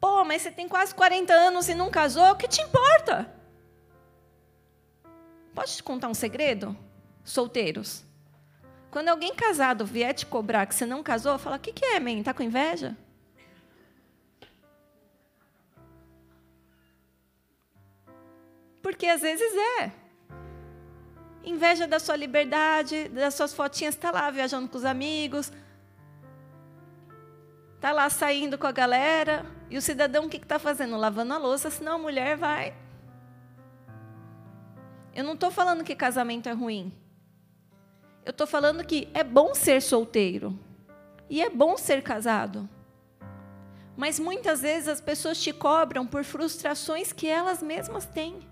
[0.00, 3.32] Pô, mas você tem quase 40 anos e não casou, o que te importa?
[5.54, 6.76] Posso te contar um segredo?
[7.22, 8.10] Solteiros.
[8.92, 11.98] Quando alguém casado vier te cobrar que você não casou, fala: o que, que é,
[11.98, 12.22] man?
[12.22, 12.94] Tá com inveja?
[18.82, 19.90] Porque às vezes é.
[21.42, 25.50] Inveja da sua liberdade, das suas fotinhas, está lá viajando com os amigos,
[27.74, 30.98] está lá saindo com a galera, e o cidadão o que está fazendo?
[30.98, 32.76] Lavando a louça, senão a mulher vai.
[35.14, 36.92] Eu não estou falando que casamento é ruim.
[38.24, 40.58] Eu estou falando que é bom ser solteiro.
[41.28, 42.68] E é bom ser casado.
[43.96, 48.48] Mas muitas vezes as pessoas te cobram por frustrações que elas mesmas têm.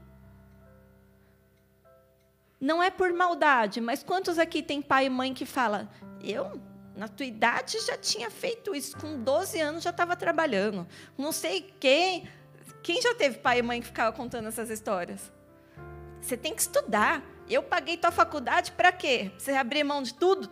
[2.60, 5.88] Não é por maldade, mas quantos aqui tem pai e mãe que fala:
[6.22, 6.60] "Eu,
[6.94, 10.86] na tua idade já tinha feito isso, com 12 anos já estava trabalhando".
[11.16, 12.28] Não sei quem,
[12.82, 15.32] quem já teve pai e mãe que ficava contando essas histórias?
[16.20, 17.22] Você tem que estudar.
[17.51, 19.32] Eu paguei tua faculdade para quê?
[19.36, 20.48] Você abrir mão de tudo?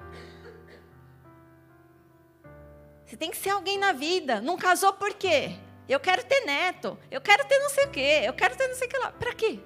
[3.07, 4.41] Você tem que ser alguém na vida.
[4.41, 5.57] Não casou por quê?
[5.89, 6.99] Eu quero ter neto.
[7.11, 8.23] Eu quero ter não sei o quê.
[8.25, 9.13] Eu quero ter não sei o que lá.
[9.13, 9.61] Para quê?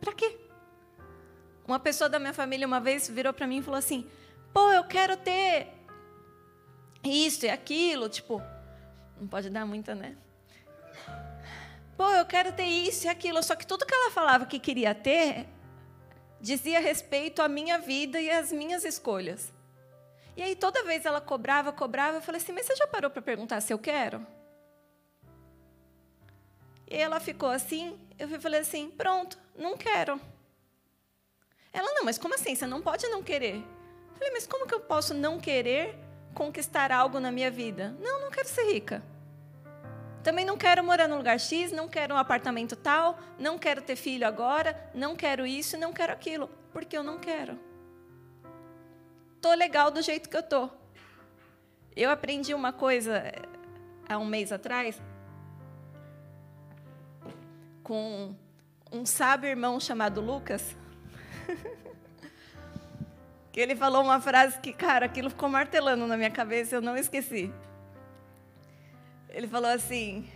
[0.00, 0.38] Para quê?
[1.66, 4.10] Uma pessoa da minha família uma vez virou para mim e falou assim:
[4.52, 5.68] pô, eu quero ter
[7.02, 8.08] isso e aquilo.
[8.08, 8.42] Tipo,
[9.18, 10.16] não pode dar muita, né?
[11.96, 13.42] Pô, eu quero ter isso e aquilo.
[13.42, 15.46] Só que tudo que ela falava que queria ter
[16.40, 19.52] dizia respeito à minha vida e às minhas escolhas.
[20.36, 23.22] E aí toda vez ela cobrava, cobrava, eu falei assim: "Mas você já parou para
[23.22, 24.26] perguntar se eu quero?"
[26.90, 30.20] E ela ficou assim, eu falei assim: "Pronto, não quero".
[31.72, 32.54] Ela: "Não, mas como assim?
[32.54, 35.96] Você não pode não querer?" Eu falei: "Mas como que eu posso não querer
[36.34, 39.13] conquistar algo na minha vida?" "Não, não quero ser rica."
[40.24, 43.94] Também não quero morar no lugar X, não quero um apartamento tal, não quero ter
[43.94, 47.60] filho agora, não quero isso, não quero aquilo, porque eu não quero.
[49.38, 50.70] Tô legal do jeito que eu tô.
[51.94, 53.42] Eu aprendi uma coisa eh,
[54.08, 54.98] há um mês atrás
[57.82, 58.34] com
[58.90, 60.74] um sábio irmão chamado Lucas.
[63.52, 66.96] que ele falou uma frase que, cara, aquilo ficou martelando na minha cabeça, eu não
[66.96, 67.52] esqueci.
[69.34, 70.30] Ele falou assim: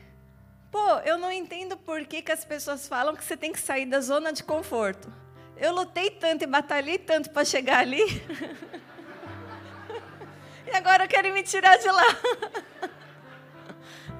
[0.72, 3.86] pô, eu não entendo por que, que as pessoas falam que você tem que sair
[3.86, 5.12] da zona de conforto.
[5.56, 8.02] Eu lutei tanto e batalhei tanto para chegar ali.
[10.66, 12.06] e agora querem me tirar de lá.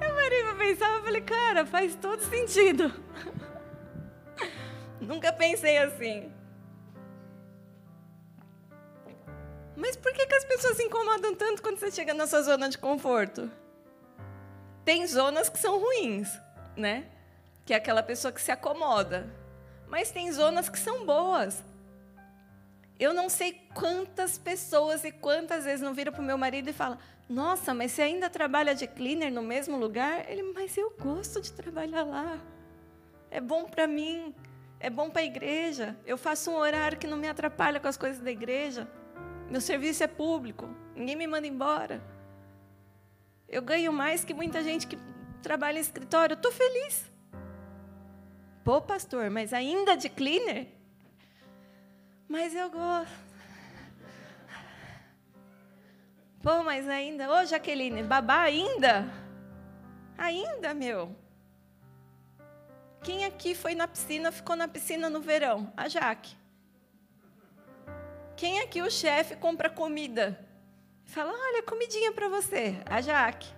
[0.01, 2.93] eu parei para pensar e falei, cara, faz todo sentido.
[5.01, 6.31] Nunca pensei assim.
[9.75, 12.69] Mas por que, que as pessoas se incomodam tanto quando você chega na sua zona
[12.69, 13.49] de conforto?
[14.83, 16.37] Tem zonas que são ruins,
[16.75, 17.05] né?
[17.65, 19.27] Que é aquela pessoa que se acomoda.
[19.87, 21.63] Mas tem zonas que são boas.
[22.99, 26.73] Eu não sei quantas pessoas e quantas vezes não viram para o meu marido e
[26.73, 26.97] falam:
[27.29, 30.29] Nossa, mas você ainda trabalha de cleaner no mesmo lugar?
[30.29, 32.37] Ele, mas eu gosto de trabalhar lá.
[33.31, 34.35] É bom para mim.
[34.79, 35.95] É bom para a igreja.
[36.05, 38.87] Eu faço um horário que não me atrapalha com as coisas da igreja.
[39.49, 40.69] Meu serviço é público.
[40.95, 42.01] Ninguém me manda embora.
[43.49, 44.97] Eu ganho mais que muita gente que
[45.41, 46.35] trabalha em escritório.
[46.35, 47.03] Estou feliz.
[48.63, 50.67] Pô, pastor, mas ainda de cleaner?
[52.27, 53.11] Mas eu gosto.
[56.43, 57.29] Pô, mas ainda.
[57.31, 59.11] Ô, Jaqueline, babá ainda?
[60.17, 61.15] Ainda, meu.
[63.01, 65.73] Quem aqui foi na piscina, ficou na piscina no verão?
[65.75, 66.37] A Jaque.
[68.35, 70.47] Quem aqui o chefe compra comida?
[71.09, 73.51] Fala, olha, comidinha para você, a Jaque.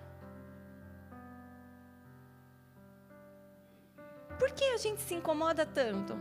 [4.38, 6.18] Por que a gente se incomoda tanto?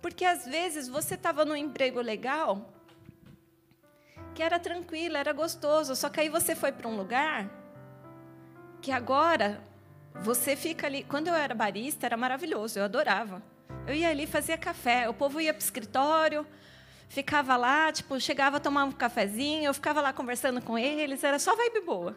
[0.00, 2.72] Porque às vezes você estava num emprego legal,
[4.34, 7.50] que era tranquilo, era gostoso, só que aí você foi para um lugar
[8.80, 9.62] que agora
[10.22, 11.04] você fica ali.
[11.04, 13.42] Quando eu era barista, era maravilhoso, eu adorava.
[13.86, 16.46] Eu ia ali, fazia café, o povo ia para o escritório,
[17.08, 21.38] ficava lá, tipo, chegava a tomar um cafezinho, eu ficava lá conversando com eles, era
[21.38, 22.16] só vibe boa.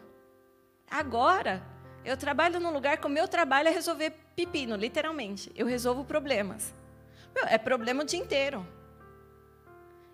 [0.90, 1.62] Agora,
[2.04, 5.52] eu trabalho num lugar que o meu trabalho é resolver pepino, literalmente.
[5.54, 6.74] Eu resolvo problemas.
[7.34, 8.66] Meu, é problema o dia inteiro.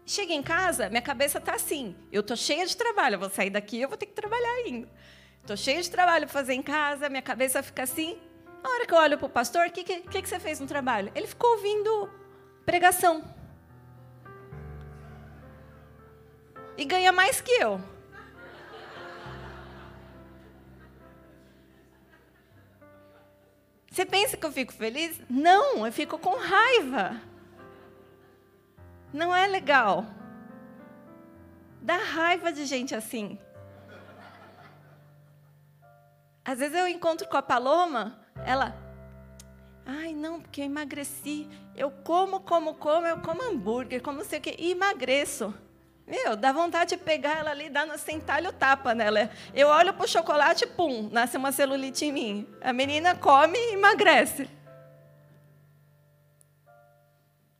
[0.04, 1.96] Chega em casa, minha cabeça está assim.
[2.12, 4.88] Eu estou cheia de trabalho, eu vou sair daqui, eu vou ter que trabalhar ainda.
[5.40, 8.18] Estou cheia de trabalho para fazer em casa, minha cabeça fica assim.
[8.62, 10.66] Na hora que eu olho para o pastor, o que, que, que você fez no
[10.66, 11.10] trabalho?
[11.14, 12.10] Ele ficou ouvindo
[12.64, 13.24] pregação.
[16.76, 17.80] E ganha mais que eu.
[23.90, 25.18] Você pensa que eu fico feliz?
[25.28, 27.18] Não, eu fico com raiva.
[29.10, 30.04] Não é legal.
[31.80, 33.38] Dá raiva de gente assim.
[36.44, 38.76] Às vezes eu encontro com a Paloma, ela.
[39.86, 41.48] Ai, não, porque eu emagreci.
[41.74, 45.54] Eu como, como, como, eu como hambúrguer, como sei o quê, e emagreço.
[46.06, 49.28] Meu, dá vontade de pegar ela ali, dar no sentalho tapa nela.
[49.52, 52.48] Eu olho para o chocolate, pum, nasce uma celulite em mim.
[52.60, 54.48] A menina come e emagrece.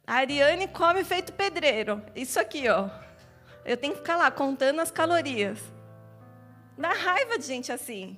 [0.07, 2.01] A Ariane come feito pedreiro.
[2.14, 2.88] Isso aqui, ó.
[3.64, 5.59] Eu tenho que ficar lá contando as calorias.
[6.78, 8.16] Dá raiva de gente assim.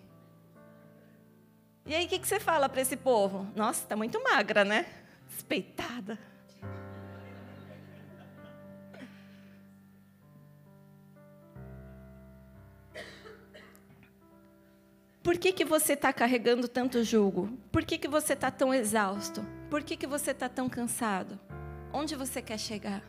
[1.87, 3.47] E aí, o que, que você fala para esse povo?
[3.57, 4.85] Nossa, está muito magra, né?
[5.27, 6.19] Despeitada.
[15.29, 17.51] Por que, que você está carregando tanto jugo?
[17.71, 19.45] Por que, que você está tão exausto?
[19.69, 21.39] Por que, que você está tão cansado?
[21.93, 23.03] Onde você quer chegar?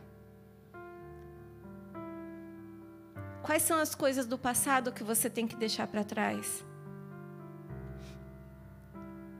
[3.42, 6.62] Quais são as coisas do passado que você tem que deixar para trás?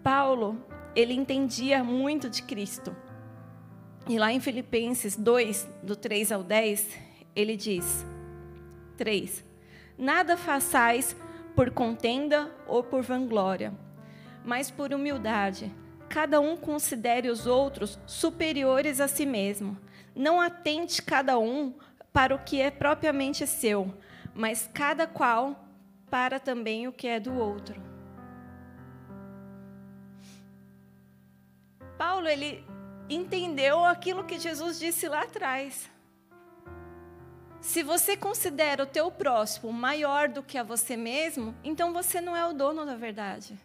[0.03, 0.57] Paulo,
[0.97, 2.97] ele entendia muito de Cristo.
[4.09, 6.89] E lá em Filipenses 2, do 3 ao 10,
[7.37, 8.07] ele diz:
[8.97, 9.45] 3.
[9.99, 11.15] Nada façais
[11.55, 13.73] por contenda ou por vanglória,
[14.45, 15.73] mas por humildade.
[16.09, 19.79] Cada um considere os outros superiores a si mesmo.
[20.15, 21.75] Não atente cada um
[22.13, 23.95] para o que é propriamente seu,
[24.35, 25.65] mas cada qual
[26.11, 27.81] para também o que é do outro.
[31.97, 32.65] Paulo ele
[33.09, 35.91] entendeu aquilo que Jesus disse lá atrás.
[37.61, 42.35] Se você considera o teu próximo maior do que a você mesmo, então você não
[42.35, 43.59] é o dono da verdade.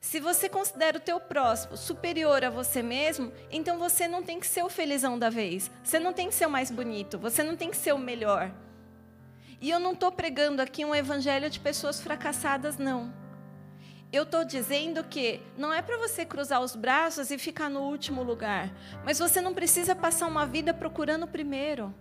[0.00, 4.46] Se você considera o teu próximo superior a você mesmo, então você não tem que
[4.46, 5.68] ser o felizão da vez.
[5.82, 7.18] Você não tem que ser o mais bonito.
[7.18, 8.52] Você não tem que ser o melhor.
[9.60, 13.12] E eu não estou pregando aqui um evangelho de pessoas fracassadas, não.
[14.12, 18.22] Eu estou dizendo que não é para você cruzar os braços e ficar no último
[18.22, 18.72] lugar,
[19.04, 21.92] mas você não precisa passar uma vida procurando o primeiro.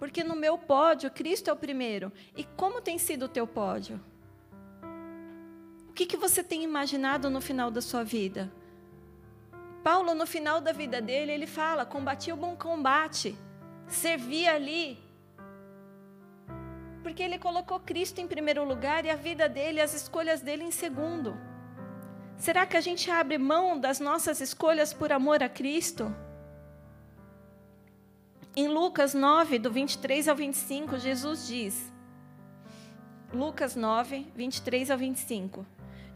[0.00, 2.10] Porque no meu pódio, Cristo é o primeiro.
[2.34, 4.00] E como tem sido o teu pódio?
[5.90, 8.50] O que, que você tem imaginado no final da sua vida?
[9.84, 13.36] Paulo, no final da vida dele, ele fala: combati o bom combate,
[13.86, 14.98] servi ali.
[17.02, 20.70] Porque ele colocou Cristo em primeiro lugar e a vida dele, as escolhas dele em
[20.70, 21.36] segundo.
[22.38, 26.14] Será que a gente abre mão das nossas escolhas por amor a Cristo?
[28.56, 31.92] Em Lucas 9, do 23 ao 25, Jesus diz:
[33.32, 35.64] Lucas 9, 23 ao 25.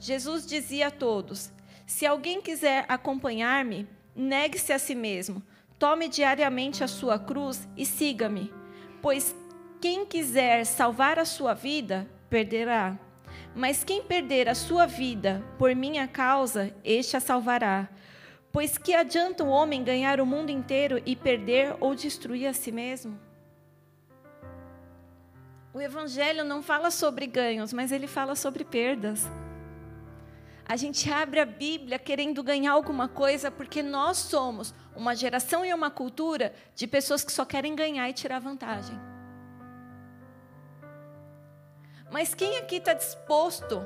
[0.00, 1.52] Jesus dizia a todos:
[1.86, 5.40] Se alguém quiser acompanhar-me, negue-se a si mesmo,
[5.78, 8.52] tome diariamente a sua cruz e siga-me.
[9.00, 9.32] Pois
[9.80, 12.98] quem quiser salvar a sua vida, perderá.
[13.54, 17.88] Mas quem perder a sua vida por minha causa, este a salvará.
[18.54, 22.70] Pois que adianta o homem ganhar o mundo inteiro e perder ou destruir a si
[22.70, 23.18] mesmo?
[25.72, 29.28] O Evangelho não fala sobre ganhos, mas ele fala sobre perdas.
[30.64, 35.74] A gente abre a Bíblia querendo ganhar alguma coisa porque nós somos uma geração e
[35.74, 38.96] uma cultura de pessoas que só querem ganhar e tirar vantagem.
[42.08, 43.84] Mas quem aqui está disposto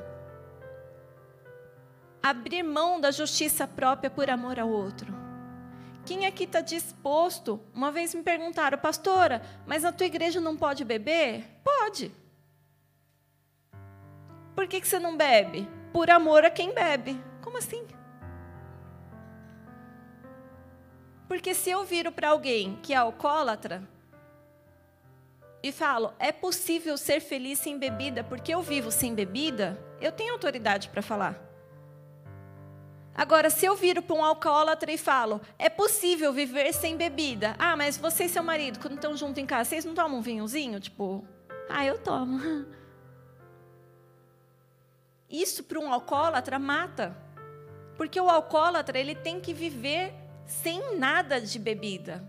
[2.21, 5.13] abrir mão da justiça própria por amor ao outro.
[6.05, 7.59] Quem aqui está disposto?
[7.73, 11.45] Uma vez me perguntaram, pastora, mas na tua igreja não pode beber?
[11.63, 12.11] Pode.
[14.55, 15.67] Por que, que você não bebe?
[15.93, 17.21] Por amor a quem bebe.
[17.41, 17.85] Como assim?
[21.27, 23.87] Porque se eu viro para alguém que é alcoólatra
[25.61, 30.33] e falo, é possível ser feliz sem bebida porque eu vivo sem bebida, eu tenho
[30.33, 31.48] autoridade para falar.
[33.19, 37.53] Agora, se eu viro para um alcoólatra e falo, é possível viver sem bebida.
[37.59, 40.21] Ah, mas você e seu marido, quando estão juntos em casa, vocês não tomam um
[40.21, 40.79] vinhozinho?
[40.79, 41.27] Tipo,
[41.67, 42.39] ah, eu tomo.
[45.29, 47.13] Isso para um alcoólatra mata.
[47.97, 50.13] Porque o alcoólatra, ele tem que viver
[50.45, 52.23] sem nada de bebida.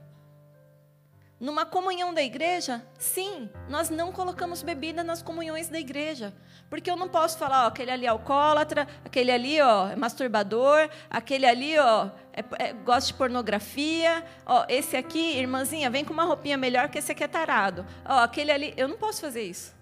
[1.40, 6.34] Numa comunhão da igreja, sim, nós não colocamos bebida nas comunhões da igreja.
[6.68, 10.90] Porque eu não posso falar, ó, aquele ali é alcoólatra, aquele ali ó, é masturbador,
[11.08, 16.24] aquele ali ó, é, é, gosta de pornografia, ó, esse aqui, irmãzinha, vem com uma
[16.24, 17.86] roupinha melhor que esse aqui é tarado.
[18.04, 19.74] Ó, aquele ali, eu não posso fazer isso.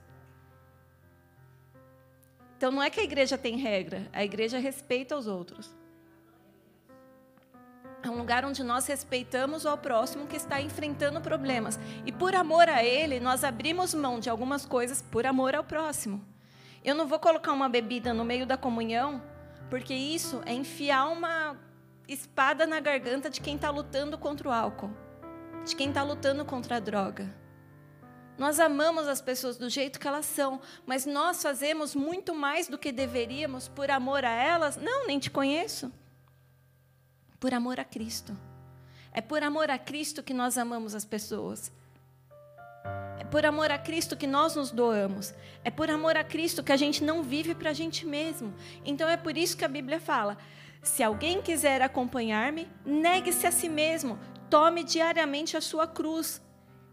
[2.56, 5.76] Então não é que a igreja tem regra, a igreja respeita os outros.
[8.02, 11.78] É um lugar onde nós respeitamos o próximo que está enfrentando problemas.
[12.06, 16.24] E por amor a ele, nós abrimos mão de algumas coisas por amor ao próximo.
[16.84, 19.20] Eu não vou colocar uma bebida no meio da comunhão,
[19.68, 21.56] porque isso é enfiar uma
[22.06, 24.90] espada na garganta de quem está lutando contra o álcool,
[25.66, 27.34] de quem está lutando contra a droga.
[28.38, 32.78] Nós amamos as pessoas do jeito que elas são, mas nós fazemos muito mais do
[32.78, 34.76] que deveríamos por amor a elas?
[34.76, 35.92] Não, nem te conheço.
[37.38, 38.36] Por amor a Cristo.
[39.12, 41.72] É por amor a Cristo que nós amamos as pessoas.
[43.18, 45.34] É por amor a Cristo que nós nos doamos.
[45.64, 48.54] É por amor a Cristo que a gente não vive para a gente mesmo.
[48.84, 50.36] Então é por isso que a Bíblia fala:
[50.82, 54.18] se alguém quiser acompanhar-me, negue-se a si mesmo,
[54.48, 56.40] tome diariamente a sua cruz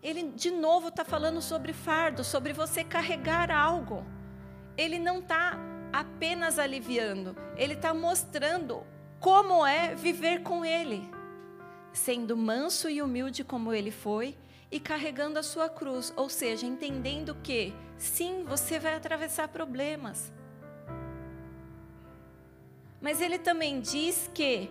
[0.05, 4.05] ele de novo está falando sobre fardo, sobre você carregar algo.
[4.77, 5.57] Ele não está
[5.91, 8.83] apenas aliviando, ele está mostrando
[9.25, 11.09] como é viver com ele,
[11.91, 14.37] sendo manso e humilde como ele foi
[14.69, 20.31] e carregando a sua cruz, ou seja, entendendo que sim, você vai atravessar problemas.
[23.01, 24.69] Mas ele também diz que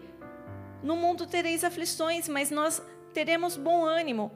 [0.85, 2.81] no mundo tereis aflições, mas nós
[3.13, 4.31] teremos bom ânimo.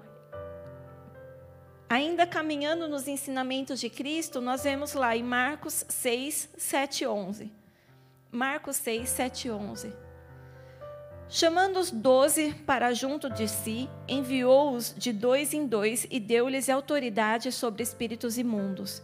[1.89, 7.53] Ainda caminhando nos ensinamentos de Cristo, nós vemos lá em Marcos 6, 7 11.
[8.33, 10.08] Marcos 6, 7 11.
[11.31, 17.53] Chamando os doze para junto de si, enviou-os de dois em dois e deu-lhes autoridade
[17.53, 19.03] sobre espíritos imundos.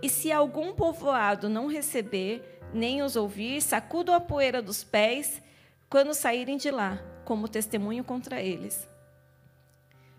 [0.00, 5.42] E se algum povoado não receber, nem os ouvir, sacudo a poeira dos pés
[5.90, 8.88] quando saírem de lá, como testemunho contra eles.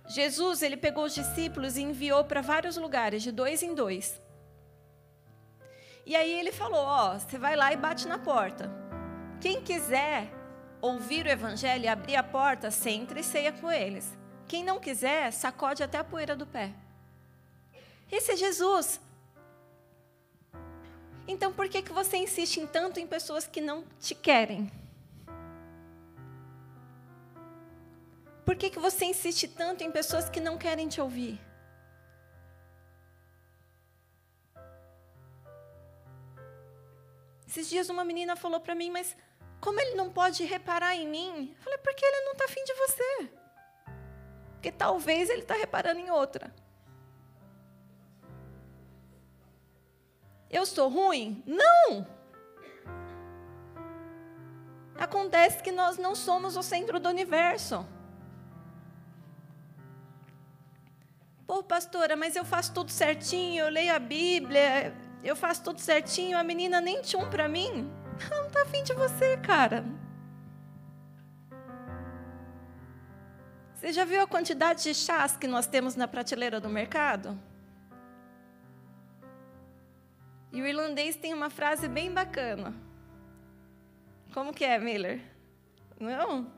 [0.07, 4.21] Jesus, ele pegou os discípulos e enviou para vários lugares, de dois em dois.
[6.05, 8.71] E aí ele falou: Ó, você vai lá e bate na porta.
[9.39, 10.38] Quem quiser
[10.81, 14.17] ouvir o evangelho e abrir a porta, você e ceia com eles.
[14.47, 16.71] Quem não quiser, sacode até a poeira do pé.
[18.11, 18.99] Esse é Jesus.
[21.27, 24.71] Então por que, que você insiste em tanto em pessoas que não te querem?
[28.43, 31.39] Por que, que você insiste tanto em pessoas que não querem te ouvir?
[37.47, 39.15] Esses dias uma menina falou para mim, mas
[39.59, 41.53] como ele não pode reparar em mim?
[41.57, 43.29] Eu falei, porque ele não está afim de você.
[44.53, 46.53] Porque talvez ele está reparando em outra.
[50.49, 51.43] Eu sou ruim?
[51.45, 52.07] Não!
[54.97, 57.85] Acontece que nós não somos o centro do universo.
[61.47, 64.93] Pô, pastora, mas eu faço tudo certinho, eu leio a Bíblia,
[65.23, 67.89] eu faço tudo certinho, a menina nem tchum para mim.
[68.19, 69.83] Ela não tá afim de você, cara.
[73.73, 77.39] Você já viu a quantidade de chás que nós temos na prateleira do mercado?
[80.51, 82.73] E o irlandês tem uma frase bem bacana.
[84.33, 85.21] Como que é, Miller?
[85.99, 86.51] Não?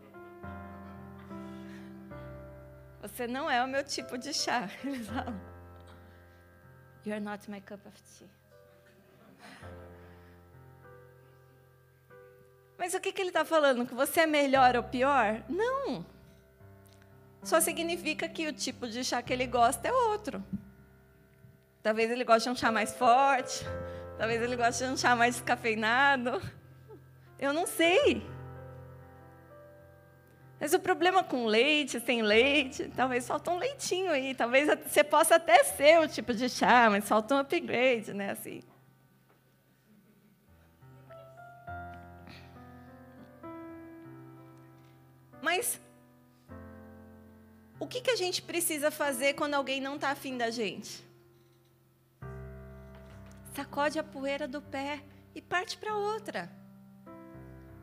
[3.02, 4.70] Você não é o meu tipo de chá.
[4.84, 5.40] Eles falam.
[7.06, 8.30] You're not my cup of tea.
[12.82, 13.86] Mas o que, que ele está falando?
[13.86, 15.44] Que você é melhor ou pior?
[15.48, 16.04] Não.
[17.44, 20.44] Só significa que o tipo de chá que ele gosta é outro.
[21.84, 23.64] Talvez ele goste de um chá mais forte.
[24.18, 26.42] Talvez ele goste de um chá mais descafeinado.
[27.38, 28.26] Eu não sei.
[30.60, 34.34] Mas o problema com leite, sem leite, talvez falta um leitinho aí.
[34.34, 38.32] Talvez você possa até ser o tipo de chá, mas falta um upgrade, né?
[38.32, 38.64] Assim.
[45.42, 45.80] Mas
[47.80, 51.04] o que, que a gente precisa fazer quando alguém não está afim da gente?
[53.56, 55.02] Sacode a poeira do pé
[55.34, 56.50] e parte para outra.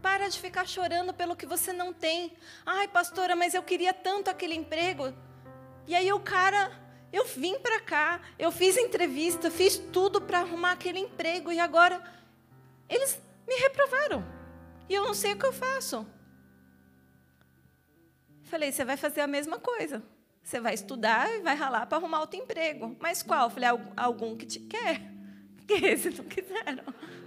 [0.00, 2.32] Para de ficar chorando pelo que você não tem.
[2.64, 5.12] Ai, pastora, mas eu queria tanto aquele emprego.
[5.86, 6.70] E aí o cara,
[7.12, 12.00] eu vim para cá, eu fiz entrevista, fiz tudo para arrumar aquele emprego e agora
[12.88, 14.24] eles me reprovaram.
[14.88, 16.06] E eu não sei o que eu faço.
[18.48, 20.02] Falei, você vai fazer a mesma coisa.
[20.42, 22.96] Você vai estudar e vai ralar para arrumar outro emprego.
[22.98, 23.50] Mas qual?
[23.50, 25.02] Falei, algum que te quer.
[25.56, 26.84] Porque esse não quiseram.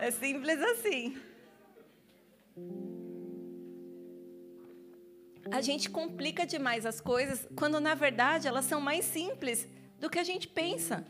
[0.00, 1.20] É simples assim.
[5.50, 9.66] A gente complica demais as coisas quando na verdade elas são mais simples
[9.98, 11.04] do que a gente pensa.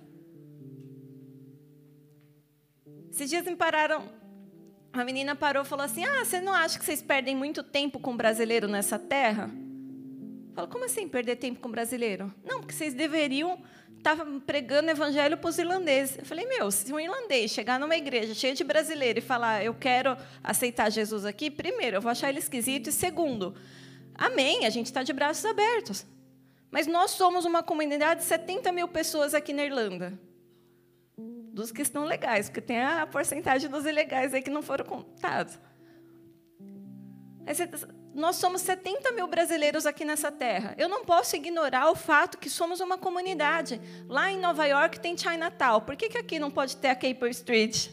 [3.11, 4.09] Esses dias me pararam,
[4.93, 7.99] a menina parou e falou assim: Ah, você não acha que vocês perdem muito tempo
[7.99, 9.51] com brasileiro nessa terra?
[10.55, 12.35] Falo, como assim perder tempo com brasileiro?
[12.45, 13.53] Não, porque vocês deveriam
[13.99, 16.19] estar estava pregando evangelho para os irlandeses.
[16.19, 19.75] Eu falei, meu, se um irlandês chegar numa igreja cheia de brasileiros e falar, eu
[19.75, 23.55] quero aceitar Jesus aqui, primeiro, eu vou achar ele esquisito, e segundo,
[24.15, 26.07] amém, a gente está de braços abertos.
[26.71, 30.19] Mas nós somos uma comunidade de 70 mil pessoas aqui na Irlanda.
[31.59, 35.59] Dos que estão legais, porque tem a porcentagem dos ilegais aí que não foram contados.
[38.15, 40.77] Nós somos 70 mil brasileiros aqui nessa terra.
[40.79, 43.81] Eu não posso ignorar o fato que somos uma comunidade.
[44.07, 45.81] Lá em Nova York tem Chinatown.
[45.81, 47.89] Por que, que aqui não pode ter a Capel Street?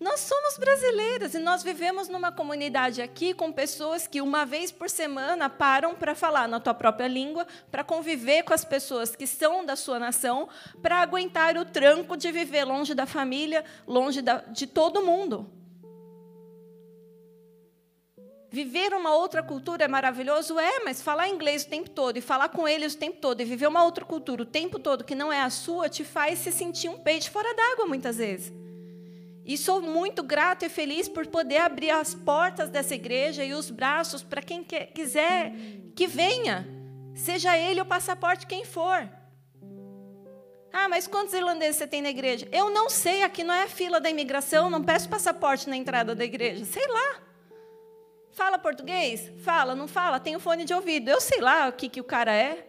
[0.00, 4.88] Nós somos brasileiros e nós vivemos numa comunidade aqui com pessoas que uma vez por
[4.88, 9.66] semana param para falar na tua própria língua, para conviver com as pessoas que são
[9.66, 10.48] da sua nação,
[10.80, 15.50] para aguentar o tranco de viver longe da família, longe da, de todo mundo.
[18.50, 20.60] Viver uma outra cultura é maravilhoso?
[20.60, 23.44] É, mas falar inglês o tempo todo e falar com eles o tempo todo e
[23.44, 26.52] viver uma outra cultura o tempo todo que não é a sua te faz se
[26.52, 28.67] sentir um peixe fora d'água muitas vezes.
[29.48, 33.70] E sou muito grata e feliz por poder abrir as portas dessa igreja e os
[33.70, 35.54] braços para quem quer, quiser
[35.96, 36.68] que venha,
[37.14, 39.08] seja ele o passaporte quem for.
[40.70, 42.46] Ah, mas quantos irlandeses você tem na igreja?
[42.52, 46.14] Eu não sei, aqui não é a fila da imigração, não peço passaporte na entrada
[46.14, 46.66] da igreja.
[46.66, 47.22] Sei lá.
[48.32, 49.32] Fala português?
[49.38, 50.20] Fala, não fala?
[50.20, 51.08] Tem o fone de ouvido.
[51.08, 52.68] Eu sei lá o que, que o cara é.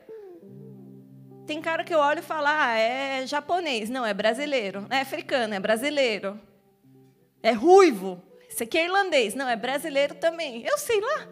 [1.46, 3.90] Tem cara que eu olho e falo, ah, é japonês.
[3.90, 4.88] Não, é brasileiro.
[4.90, 6.40] É africano, é brasileiro.
[7.42, 8.22] É ruivo.
[8.50, 9.36] Esse aqui é irlandês.
[9.36, 10.66] Não, é brasileiro também.
[10.66, 11.28] Eu sei lá.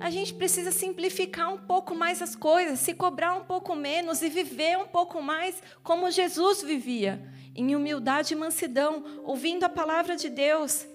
[0.00, 4.28] A gente precisa simplificar um pouco mais as coisas, se cobrar um pouco menos e
[4.28, 7.22] viver um pouco mais como Jesus vivia
[7.56, 10.86] em humildade e mansidão, ouvindo a palavra de Deus.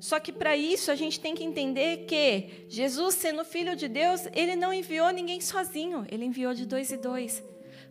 [0.00, 4.28] Só que para isso a gente tem que entender que Jesus, sendo filho de Deus,
[4.32, 7.42] ele não enviou ninguém sozinho, ele enviou de dois e dois.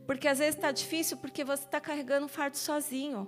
[0.05, 3.27] Porque às vezes está difícil porque você está carregando um fardo sozinho.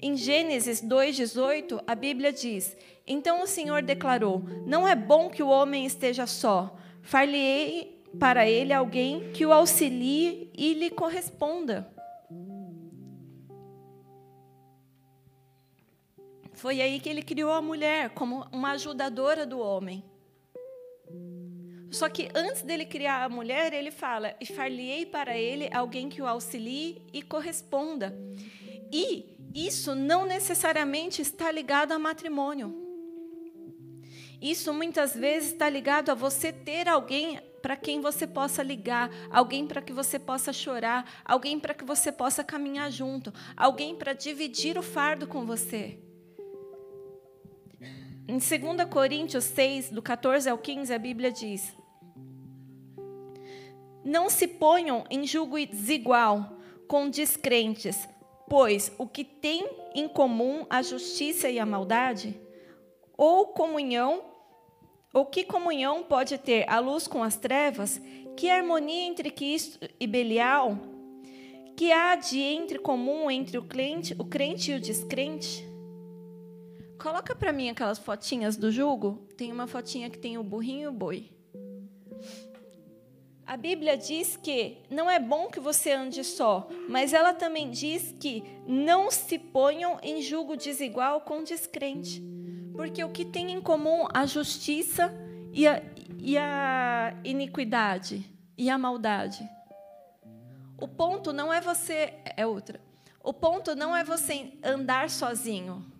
[0.00, 2.76] Em Gênesis 2,18, a Bíblia diz:
[3.06, 6.76] Então o Senhor declarou: Não é bom que o homem esteja só.
[7.02, 11.90] Far-lhe-ei para ele alguém que o auxilie e lhe corresponda.
[16.52, 20.02] Foi aí que ele criou a mulher como uma ajudadora do homem.
[21.90, 26.20] Só que antes dele criar a mulher, ele fala: E far-lhe-ei para ele alguém que
[26.20, 28.16] o auxilie e corresponda.
[28.92, 32.86] E isso não necessariamente está ligado a matrimônio.
[34.40, 39.66] Isso muitas vezes está ligado a você ter alguém para quem você possa ligar, alguém
[39.66, 44.78] para que você possa chorar, alguém para que você possa caminhar junto, alguém para dividir
[44.78, 45.98] o fardo com você.
[48.30, 51.74] Em 2 Coríntios 6, do 14 ao 15, a Bíblia diz:
[54.04, 58.06] Não se ponham em julgo desigual com descrentes,
[58.46, 62.38] pois o que tem em comum a justiça e a maldade?
[63.16, 64.22] Ou comunhão,
[65.14, 67.98] ou que comunhão pode ter a luz com as trevas?
[68.36, 70.78] Que harmonia entre Cristo e Belial?
[71.74, 75.66] Que há de entre comum entre o crente, o crente e o descrente?
[76.98, 79.24] Coloca para mim aquelas fotinhas do jugo.
[79.36, 81.30] Tem uma fotinha que tem o burrinho e o boi.
[83.46, 88.14] A Bíblia diz que não é bom que você ande só, mas ela também diz
[88.20, 92.22] que não se ponham em julgo desigual com descrente.
[92.74, 95.14] Porque o que tem em comum a justiça
[95.52, 95.80] e a,
[96.18, 98.24] e a iniquidade
[98.56, 99.48] e a maldade.
[100.76, 102.14] O ponto não é você.
[102.36, 102.80] É outra.
[103.22, 105.97] O ponto não é você andar sozinho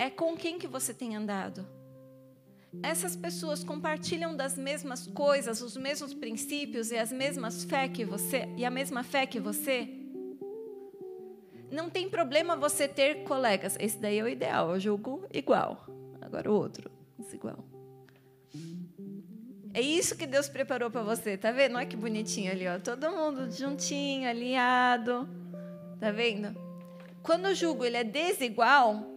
[0.00, 1.66] é com quem que você tem andado.
[2.82, 8.48] Essas pessoas compartilham das mesmas coisas, os mesmos princípios e as mesmas fé que você
[8.56, 9.86] e a mesma fé que você.
[11.70, 13.76] Não tem problema você ter colegas.
[13.78, 15.84] Esse daí é o ideal, eu julgo igual.
[16.18, 17.62] Agora o outro, desigual.
[19.74, 21.76] É isso que Deus preparou para você, tá vendo?
[21.76, 22.78] Olha que bonitinho ali, ó.
[22.78, 25.28] Todo mundo juntinho, alinhado.
[26.00, 26.56] Tá vendo?
[27.22, 29.10] Quando o jugo ele é desigual,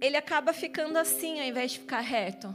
[0.00, 2.54] ele acaba ficando assim ao invés de ficar reto.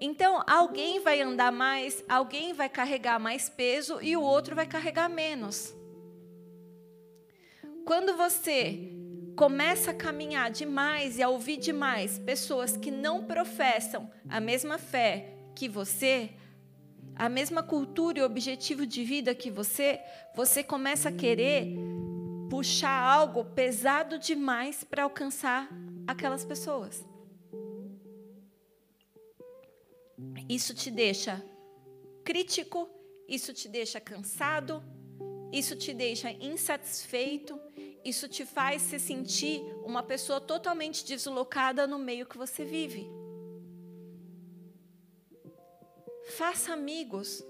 [0.00, 5.08] Então, alguém vai andar mais, alguém vai carregar mais peso e o outro vai carregar
[5.08, 5.72] menos.
[7.84, 8.90] Quando você
[9.36, 15.34] começa a caminhar demais e a ouvir demais pessoas que não professam a mesma fé
[15.54, 16.30] que você,
[17.14, 20.00] a mesma cultura e objetivo de vida que você,
[20.34, 21.76] você começa a querer
[22.50, 25.68] puxar algo pesado demais para alcançar
[26.12, 27.04] aquelas pessoas.
[30.48, 31.42] isso te deixa
[32.24, 32.88] crítico,
[33.28, 34.82] isso te deixa cansado,
[35.52, 37.58] isso te deixa insatisfeito,
[38.04, 43.08] isso te faz se sentir uma pessoa totalmente deslocada no meio que você vive.
[46.36, 47.44] Faça amigos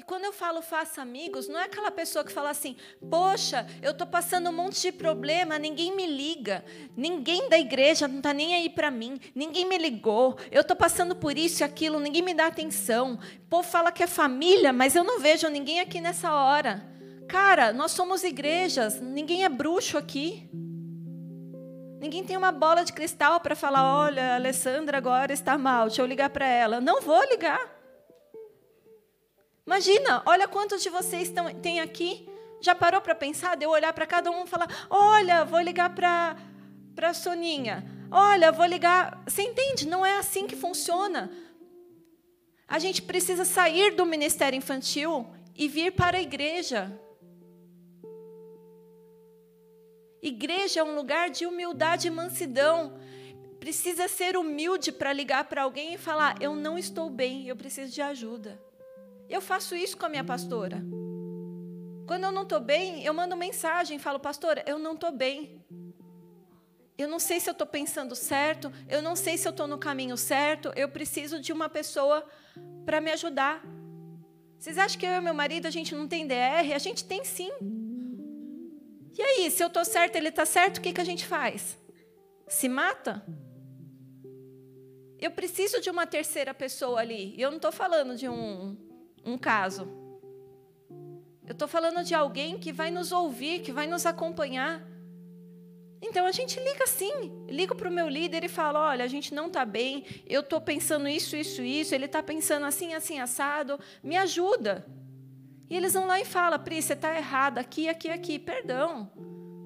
[0.00, 2.74] e quando eu falo faça amigos, não é aquela pessoa que fala assim:
[3.10, 6.64] poxa, eu estou passando um monte de problema, ninguém me liga,
[6.96, 11.14] ninguém da igreja não está nem aí para mim, ninguém me ligou, eu estou passando
[11.14, 13.18] por isso e aquilo, ninguém me dá atenção.
[13.44, 16.82] O povo fala que é família, mas eu não vejo ninguém aqui nessa hora.
[17.28, 20.48] Cara, nós somos igrejas, ninguém é bruxo aqui.
[22.00, 26.00] Ninguém tem uma bola de cristal para falar: olha, a Alessandra agora está mal, deixa
[26.00, 26.80] eu ligar para ela.
[26.80, 27.79] Não vou ligar.
[29.70, 32.28] Imagina, olha quantos de vocês estão, tem aqui.
[32.60, 33.56] Já parou para pensar?
[33.56, 36.36] De eu olhar para cada um e falar: olha, vou ligar para
[37.00, 37.86] a Soninha.
[38.10, 39.22] Olha, vou ligar.
[39.24, 39.86] Você entende?
[39.86, 41.30] Não é assim que funciona.
[42.66, 46.90] A gente precisa sair do ministério infantil e vir para a igreja.
[50.20, 52.98] Igreja é um lugar de humildade e mansidão.
[53.60, 57.92] Precisa ser humilde para ligar para alguém e falar: Eu não estou bem, eu preciso
[57.92, 58.69] de ajuda.
[59.30, 60.82] Eu faço isso com a minha pastora.
[62.04, 65.64] Quando eu não estou bem, eu mando mensagem e falo, pastora, eu não estou bem.
[66.98, 69.78] Eu não sei se eu estou pensando certo, eu não sei se eu estou no
[69.78, 72.28] caminho certo, eu preciso de uma pessoa
[72.84, 73.62] para me ajudar.
[74.58, 76.74] Vocês acham que eu e meu marido a gente não tem DR?
[76.74, 77.52] A gente tem sim.
[79.16, 81.78] E aí, se eu estou certo, ele está certo, o que, que a gente faz?
[82.48, 83.24] Se mata?
[85.20, 87.32] Eu preciso de uma terceira pessoa ali.
[87.36, 88.89] E eu não estou falando de um
[89.24, 89.88] um caso.
[91.46, 94.86] Eu estou falando de alguém que vai nos ouvir, que vai nos acompanhar.
[96.02, 99.34] Então a gente liga sim, ligo para o meu líder e falo: olha, a gente
[99.34, 103.78] não está bem, eu estou pensando isso, isso, isso, ele está pensando assim, assim, assado,
[104.02, 104.86] me ajuda.
[105.68, 109.10] E eles vão lá e falam: Pri, você está errado aqui, aqui, aqui, perdão.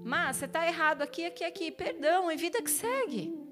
[0.04, 3.43] Mas você está errado aqui, aqui, aqui, perdão, e vida que segue.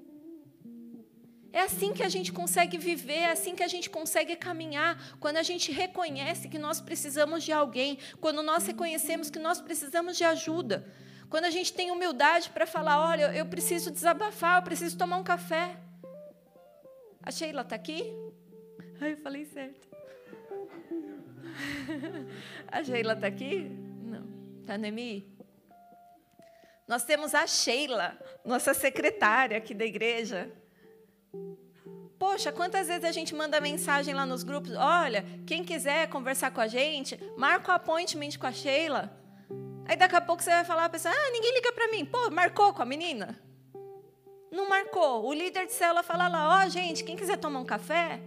[1.53, 5.37] É assim que a gente consegue viver, é assim que a gente consegue caminhar, quando
[5.37, 10.23] a gente reconhece que nós precisamos de alguém, quando nós reconhecemos que nós precisamos de
[10.23, 10.91] ajuda,
[11.29, 15.23] quando a gente tem humildade para falar: olha, eu preciso desabafar, eu preciso tomar um
[15.23, 15.77] café.
[17.21, 18.11] A Sheila está aqui?
[18.99, 19.87] Ai, eu falei certo.
[22.67, 23.69] A Sheila está aqui?
[24.01, 24.27] Não.
[24.61, 25.31] Está Nemi?
[26.87, 30.51] Nós temos a Sheila, nossa secretária aqui da igreja.
[32.17, 34.71] Poxa, quantas vezes a gente manda mensagem lá nos grupos?
[34.75, 39.11] Olha, quem quiser conversar com a gente, marca o appointment com a Sheila.
[39.85, 42.05] Aí daqui a pouco você vai falar a pessoa, ah, ninguém liga para mim.
[42.05, 43.37] Pô, marcou com a menina?
[44.51, 45.25] Não marcou.
[45.25, 48.21] O líder de célula fala lá, ó, oh, gente, quem quiser tomar um café?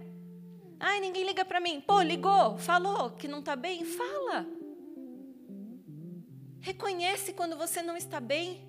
[0.79, 1.81] Ai, ninguém liga para mim.
[1.81, 3.83] Pô, ligou, falou que não está bem?
[3.83, 4.45] Fala.
[6.61, 8.67] Reconhece quando você não está bem.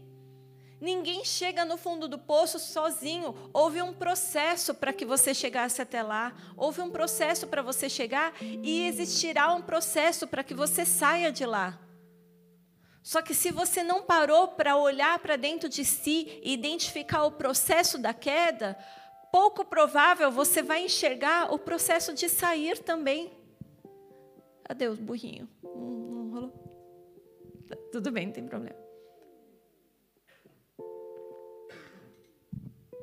[0.81, 3.35] Ninguém chega no fundo do poço sozinho.
[3.53, 6.33] Houve um processo para que você chegasse até lá.
[6.57, 11.45] Houve um processo para você chegar e existirá um processo para que você saia de
[11.45, 11.79] lá.
[13.03, 17.33] Só que se você não parou para olhar para dentro de si e identificar o
[17.33, 18.79] processo da queda,
[19.33, 23.33] pouco provável você vai enxergar o processo de sair também.
[24.69, 25.49] Adeus, burrinho.
[25.63, 26.53] Não rolou?
[27.91, 28.88] Tudo bem, não tem problema.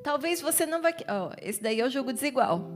[0.06, 0.94] Talvez você não vai.
[1.08, 2.70] Oh, esse daí é o jogo desigual.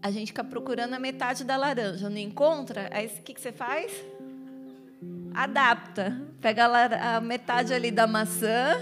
[0.00, 2.88] A gente fica procurando a metade da laranja, não encontra?
[2.90, 3.92] Aí o que, que você faz?
[5.34, 6.18] Adapta.
[6.40, 8.80] Pega a, a metade ali da maçã,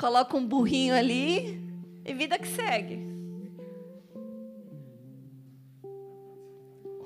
[0.00, 1.62] coloca um burrinho ali
[2.06, 2.98] e vida que segue.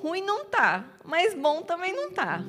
[0.00, 2.44] Ruim não tá, mas bom também não tá.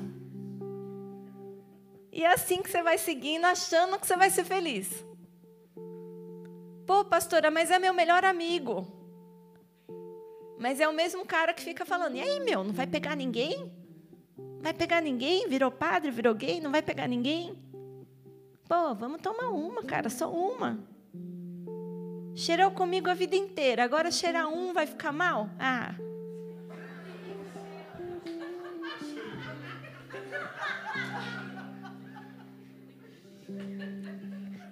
[2.12, 5.09] E é assim que você vai seguindo, achando que você vai ser feliz.
[6.90, 8.84] Pô, pastora, mas é meu melhor amigo.
[10.58, 13.72] Mas é o mesmo cara que fica falando: e aí, meu, não vai pegar ninguém?
[14.60, 15.46] Vai pegar ninguém?
[15.48, 16.60] Virou padre, virou gay?
[16.60, 17.54] Não vai pegar ninguém?
[18.68, 20.80] Pô, vamos tomar uma, cara, só uma.
[22.34, 25.48] Cheirou comigo a vida inteira, agora cheirar um vai ficar mal?
[25.60, 25.94] Ah.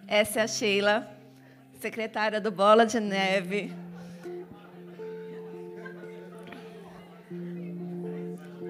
[0.08, 1.17] Essa é a Sheila
[1.78, 3.72] secretária do Bola de Neve.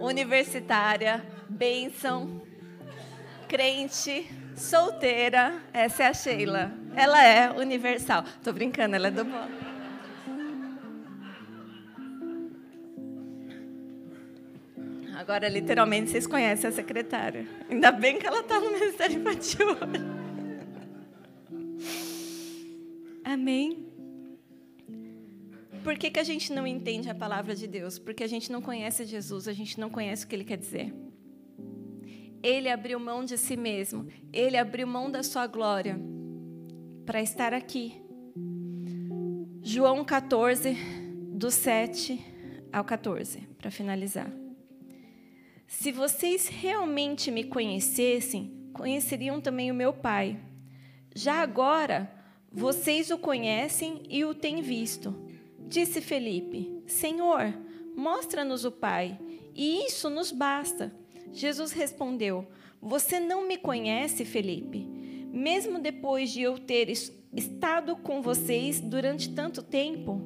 [0.01, 2.41] Universitária, bênção,
[3.49, 5.61] crente, solteira.
[5.73, 6.73] Essa é a Sheila.
[6.95, 8.25] Ela é universal.
[8.45, 9.49] Tô brincando, ela é do Bola.
[15.17, 17.45] Agora, literalmente, vocês conhecem a secretária.
[17.69, 20.28] Ainda bem que ela está no Ministério Infantil hoje.
[23.29, 23.87] Amém.
[25.85, 27.99] Por que, que a gente não entende a palavra de Deus?
[27.99, 30.95] Porque a gente não conhece Jesus, a gente não conhece o que ele quer dizer.
[32.43, 36.01] Ele abriu mão de si mesmo, ele abriu mão da sua glória
[37.05, 38.01] para estar aqui.
[39.63, 40.75] João 14,
[41.35, 42.19] do 7
[42.73, 44.33] ao 14, para finalizar.
[45.67, 50.41] Se vocês realmente me conhecessem, conheceriam também o meu Pai.
[51.15, 52.18] Já agora,
[52.59, 55.15] vocês o conhecem e o têm visto.
[55.69, 57.55] Disse Felipe: Senhor,
[57.97, 59.17] mostra-nos o Pai,
[59.55, 60.93] e isso nos basta.
[61.33, 62.49] Jesus respondeu:
[62.83, 64.89] Você não me conhece, Felipe?
[65.33, 70.21] Mesmo depois de eu ter estado com vocês durante tanto tempo?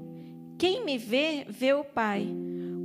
[0.58, 2.26] Quem me vê, vê o Pai.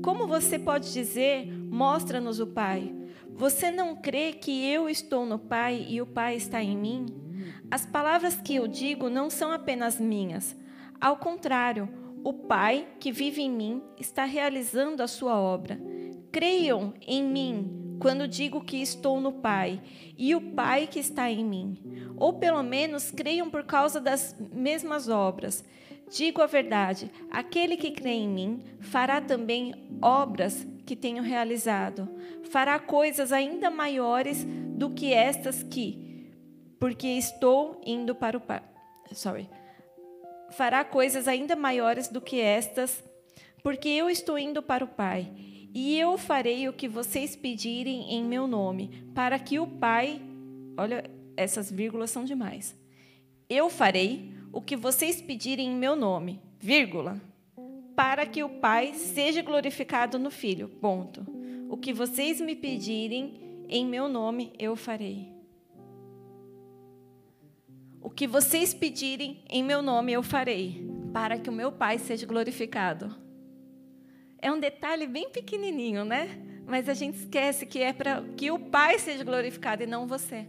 [0.03, 2.93] Como você pode dizer: Mostra-nos o Pai?
[3.29, 7.26] Você não crê que eu estou no Pai e o Pai está em mim?
[7.69, 10.55] As palavras que eu digo não são apenas minhas.
[10.99, 11.89] Ao contrário,
[12.23, 15.79] o Pai que vive em mim está realizando a sua obra.
[16.31, 19.81] Creiam em mim quando digo que estou no Pai
[20.17, 21.77] e o Pai que está em mim.
[22.15, 25.63] Ou pelo menos creiam por causa das mesmas obras.
[26.09, 32.09] Digo a verdade: aquele que crê em mim fará também obras que tenho realizado.
[32.49, 36.06] Fará coisas ainda maiores do que estas que
[36.79, 38.61] porque estou indo para o Pai.
[39.11, 39.49] Sorry.
[40.51, 43.03] Fará coisas ainda maiores do que estas,
[43.63, 45.31] porque eu estou indo para o Pai.
[45.73, 50.21] E eu farei o que vocês pedirem em meu nome, para que o Pai.
[50.77, 51.03] Olha,
[51.35, 52.75] essas vírgulas são demais.
[53.49, 57.21] Eu farei o que vocês pedirem em meu nome, vírgula,
[57.95, 60.67] para que o Pai seja glorificado no Filho.
[60.67, 61.25] Ponto.
[61.69, 65.36] O que vocês me pedirem em meu nome, eu farei.
[68.07, 72.25] O que vocês pedirem em meu nome eu farei, para que o meu Pai seja
[72.25, 73.13] glorificado.
[74.37, 76.41] É um detalhe bem pequenininho, né?
[76.65, 80.47] Mas a gente esquece que é para que o Pai seja glorificado e não você.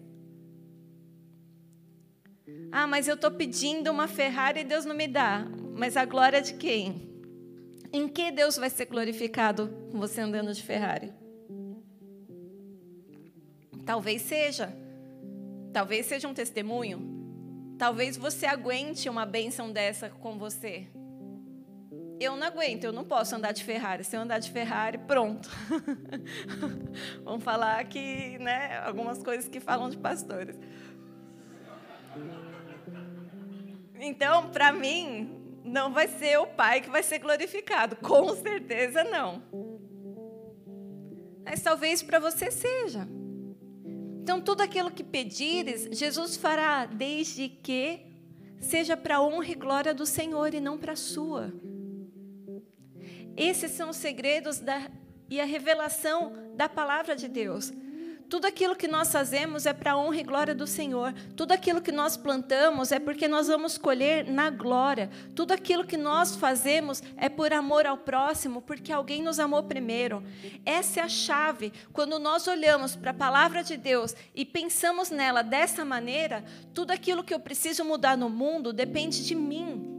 [2.71, 5.45] Ah, mas eu estou pedindo uma Ferrari e Deus não me dá.
[5.77, 7.11] Mas a glória de quem?
[7.93, 11.13] Em que Deus vai ser glorificado com você andando de Ferrari?
[13.85, 14.73] Talvez seja.
[15.73, 17.18] Talvez seja um testemunho.
[17.79, 20.89] Talvez você aguente uma bênção dessa com você.
[22.21, 24.03] Eu não aguento, eu não posso andar de Ferrari.
[24.03, 25.49] Se eu andar de Ferrari, pronto.
[27.23, 30.59] Vamos falar aqui, né, algumas coisas que falam de pastores.
[33.95, 37.95] Então, para mim, não vai ser o Pai que vai ser glorificado.
[37.97, 39.43] Com certeza não.
[41.45, 43.07] Mas talvez para você seja.
[44.29, 48.01] Então, tudo aquilo que pedires, Jesus fará, desde que
[48.61, 51.51] seja para a honra e glória do Senhor e não para a sua.
[53.35, 54.91] Esses são os segredos da,
[55.31, 57.73] e a revelação da palavra de Deus.
[58.29, 61.15] Tudo aquilo que nós fazemos é para a honra e glória do Senhor.
[61.35, 65.09] Tudo aquilo que nós plantamos é porque nós vamos colher na glória.
[65.35, 70.23] Tudo aquilo que nós fazemos é por amor ao próximo, porque alguém nos amou primeiro.
[70.67, 71.73] Essa é a chave.
[71.91, 77.25] Quando nós olhamos para a palavra de Deus e pensamos nela dessa maneira, tudo aquilo
[77.25, 79.98] que eu preciso mudar no mundo depende de mim.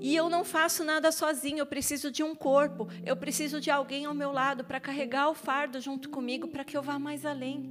[0.00, 4.04] E eu não faço nada sozinho, eu preciso de um corpo, eu preciso de alguém
[4.04, 7.70] ao meu lado para carregar o fardo junto comigo para que eu vá mais além.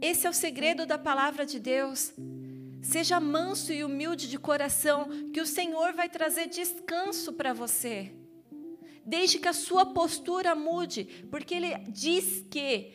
[0.00, 2.12] Esse é o segredo da palavra de Deus.
[2.82, 8.12] Seja manso e humilde de coração, que o Senhor vai trazer descanso para você.
[9.04, 12.92] Desde que a sua postura mude, porque Ele diz que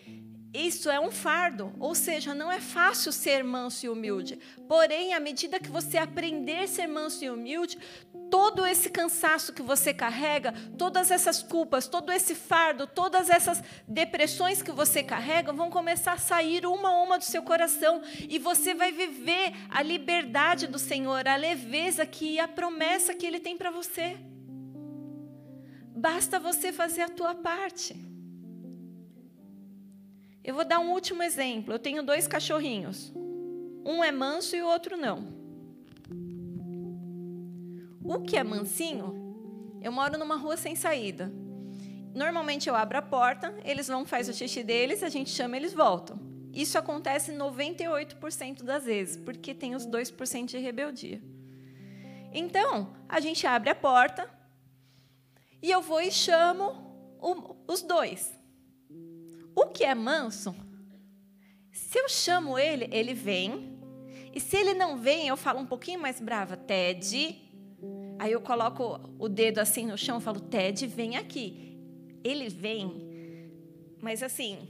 [0.56, 4.40] isso é um fardo, ou seja, não é fácil ser manso e humilde.
[4.68, 7.78] Porém, à medida que você aprender a ser manso e humilde,
[8.30, 14.62] todo esse cansaço que você carrega, todas essas culpas, todo esse fardo, todas essas depressões
[14.62, 18.74] que você carrega vão começar a sair uma a uma do seu coração e você
[18.74, 23.72] vai viver a liberdade do Senhor, a leveza que a promessa que ele tem para
[23.72, 24.18] você.
[25.96, 28.15] Basta você fazer a tua parte.
[30.46, 31.74] Eu vou dar um último exemplo.
[31.74, 33.12] Eu tenho dois cachorrinhos.
[33.84, 35.34] Um é manso e o outro não.
[38.04, 41.34] O que é mansinho, eu moro numa rua sem saída.
[42.14, 45.74] Normalmente eu abro a porta, eles vão faz o xixi deles, a gente chama, eles
[45.74, 46.20] voltam.
[46.54, 51.20] Isso acontece 98% das vezes, porque tem os 2% de rebeldia.
[52.32, 54.30] Então, a gente abre a porta
[55.60, 58.32] e eu vou e chamo o, os dois.
[59.56, 60.54] O que é manso,
[61.72, 63.80] se eu chamo ele, ele vem.
[64.34, 67.42] E se ele não vem, eu falo um pouquinho mais brava, Ted.
[68.20, 71.80] Aí eu coloco o dedo assim no chão e falo, Ted, vem aqui.
[72.24, 73.06] Ele vem,
[74.02, 74.68] mas assim,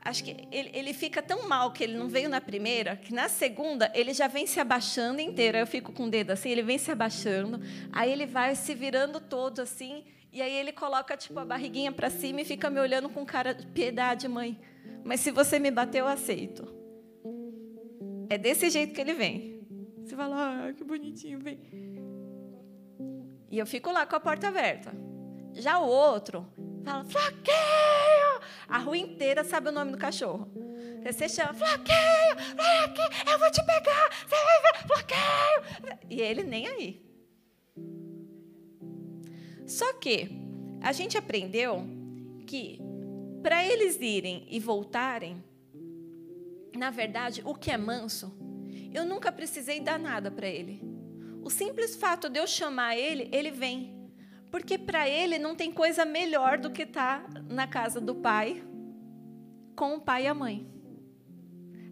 [0.00, 3.28] acho que ele, ele fica tão mal que ele não veio na primeira, que na
[3.28, 5.58] segunda ele já vem se abaixando inteiro.
[5.58, 7.60] Eu fico com o dedo assim, ele vem se abaixando,
[7.92, 12.10] aí ele vai se virando todo assim, e aí ele coloca tipo a barriguinha para
[12.10, 14.60] cima e fica me olhando com cara de piedade, mãe.
[15.04, 16.66] Mas se você me bater, eu aceito.
[18.28, 19.66] É desse jeito que ele vem.
[20.04, 21.58] Você fala, ah, que bonitinho, vem.
[23.50, 24.92] E eu fico lá com a porta aberta.
[25.54, 26.46] Já o outro
[26.84, 28.40] fala, Flaqueio!
[28.68, 30.50] A rua inteira sabe o nome do cachorro.
[31.04, 35.98] Você chama, Flaqueio, Flaqueio, eu vou te pegar, você vai ver, Flaqueio.
[36.10, 37.07] E ele nem aí.
[39.68, 40.30] Só que
[40.80, 41.84] a gente aprendeu
[42.46, 42.80] que
[43.42, 45.44] para eles irem e voltarem,
[46.74, 48.34] na verdade, o que é manso,
[48.94, 50.80] eu nunca precisei dar nada para ele.
[51.42, 53.94] O simples fato de eu chamar ele, ele vem.
[54.50, 58.64] Porque para ele não tem coisa melhor do que estar tá na casa do pai
[59.76, 60.66] com o pai e a mãe.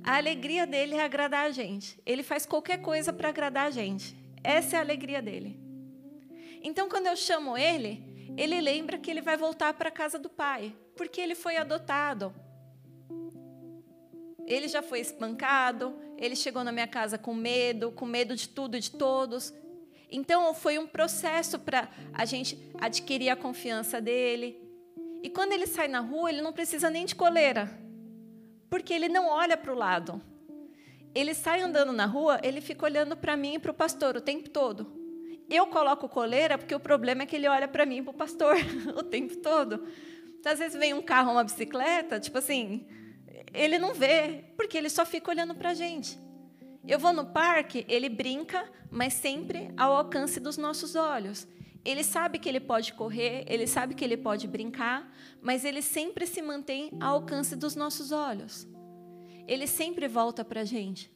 [0.02, 2.00] A alegria dele é agradar a gente.
[2.06, 4.16] Ele faz qualquer coisa para agradar a gente.
[4.42, 5.65] Essa é a alegria dele.
[6.66, 8.02] Então, quando eu chamo ele,
[8.36, 12.34] ele lembra que ele vai voltar para a casa do pai, porque ele foi adotado.
[14.44, 18.76] Ele já foi espancado, ele chegou na minha casa com medo, com medo de tudo
[18.76, 19.54] e de todos.
[20.10, 24.60] Então, foi um processo para a gente adquirir a confiança dele.
[25.22, 27.70] E quando ele sai na rua, ele não precisa nem de coleira,
[28.68, 30.20] porque ele não olha para o lado.
[31.14, 34.20] Ele sai andando na rua, ele fica olhando para mim e para o pastor o
[34.20, 35.05] tempo todo.
[35.48, 38.56] Eu coloco coleira porque o problema é que ele olha para mim, para o pastor,
[38.96, 39.86] o tempo todo.
[40.38, 42.86] Então, às vezes vem um carro, uma bicicleta, tipo assim,
[43.52, 46.18] ele não vê, porque ele só fica olhando para a gente.
[46.86, 51.46] Eu vou no parque, ele brinca, mas sempre ao alcance dos nossos olhos.
[51.84, 56.26] Ele sabe que ele pode correr, ele sabe que ele pode brincar, mas ele sempre
[56.26, 58.66] se mantém ao alcance dos nossos olhos.
[59.46, 61.10] Ele sempre volta para a gente.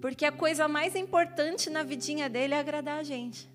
[0.00, 3.50] Porque a coisa mais importante na vidinha dele é agradar a gente.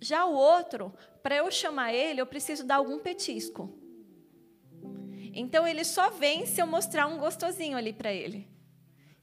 [0.00, 3.76] Já o outro, para eu chamar ele, eu preciso dar algum petisco.
[5.34, 8.48] Então ele só vem se eu mostrar um gostosinho ali para ele.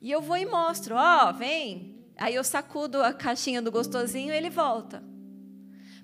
[0.01, 2.03] E eu vou e mostro, ó, oh, vem.
[2.17, 5.03] Aí eu sacudo a caixinha do gostosinho e ele volta.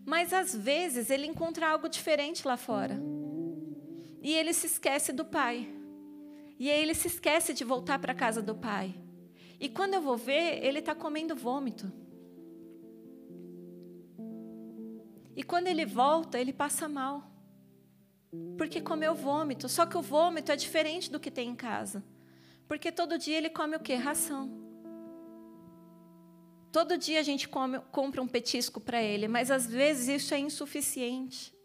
[0.06, 2.98] Mas às vezes ele encontra algo diferente lá fora.
[4.22, 5.68] E ele se esquece do pai.
[6.58, 8.96] E aí ele se esquece de voltar para a casa do pai.
[9.60, 11.92] E quando eu vou ver, ele está comendo vômito.
[15.36, 17.32] E quando ele volta, ele passa mal.
[18.58, 19.68] Porque comeu vômito.
[19.70, 22.04] Só que o vômito é diferente do que tem em casa.
[22.68, 23.96] Porque todo dia ele come o quê?
[23.96, 24.52] Ração.
[26.72, 30.40] Todo dia a gente come, compra um petisco para ele, mas às vezes isso é
[30.40, 31.57] insuficiente.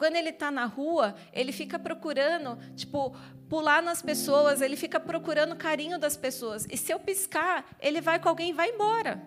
[0.00, 3.14] Quando ele está na rua, ele fica procurando, tipo,
[3.50, 6.66] pular nas pessoas, ele fica procurando carinho das pessoas.
[6.70, 9.22] E se eu piscar, ele vai com alguém e vai embora.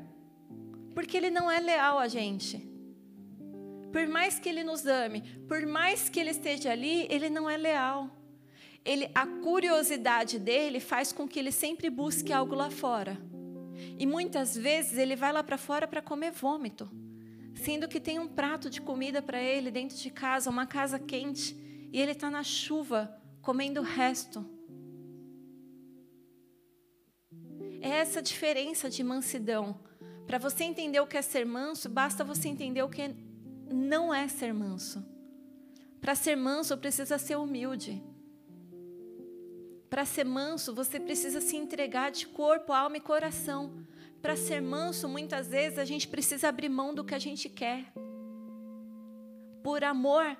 [0.95, 2.57] Porque ele não é leal a gente.
[3.91, 7.55] Por mais que ele nos ame, por mais que ele esteja ali, ele não é
[7.55, 8.09] leal.
[8.83, 13.15] Ele, a curiosidade dele faz com que ele sempre busque algo lá fora.
[13.99, 16.89] E muitas vezes ele vai lá para fora para comer vômito
[17.55, 21.55] sendo que tem um prato de comida para ele dentro de casa, uma casa quente,
[21.91, 24.45] e ele está na chuva comendo o resto.
[27.81, 29.80] É essa diferença de mansidão.
[30.25, 33.13] Para você entender o que é ser manso, basta você entender o que
[33.69, 35.05] não é ser manso.
[35.99, 38.01] Para ser manso, precisa ser humilde.
[39.89, 43.85] Para ser manso, você precisa se entregar de corpo, alma e coração
[44.23, 47.91] para ser manso, muitas vezes a gente precisa abrir mão do que a gente quer.
[49.61, 50.37] Por amor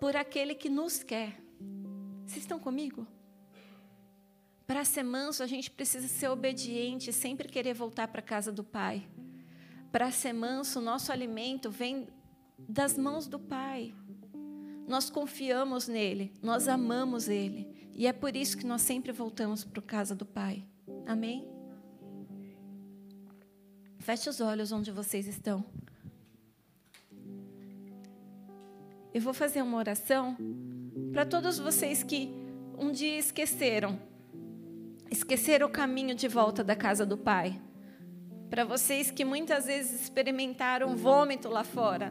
[0.00, 1.42] por aquele que nos quer.
[2.24, 3.08] Vocês estão comigo?
[4.68, 8.62] Para ser manso, a gente precisa ser obediente, sempre querer voltar para a casa do
[8.62, 9.04] Pai.
[9.90, 12.06] Para ser manso, nosso alimento vem
[12.56, 13.92] das mãos do Pai.
[14.86, 17.90] Nós confiamos nele, nós amamos ele.
[17.96, 20.64] E é por isso que nós sempre voltamos para a casa do Pai.
[21.04, 21.59] Amém?
[24.00, 25.62] Feche os olhos onde vocês estão.
[29.12, 30.36] Eu vou fazer uma oração
[31.12, 32.32] para todos vocês que
[32.78, 34.00] um dia esqueceram,
[35.10, 37.60] esqueceram o caminho de volta da casa do Pai.
[38.48, 42.10] Para vocês que muitas vezes experimentaram vômito lá fora,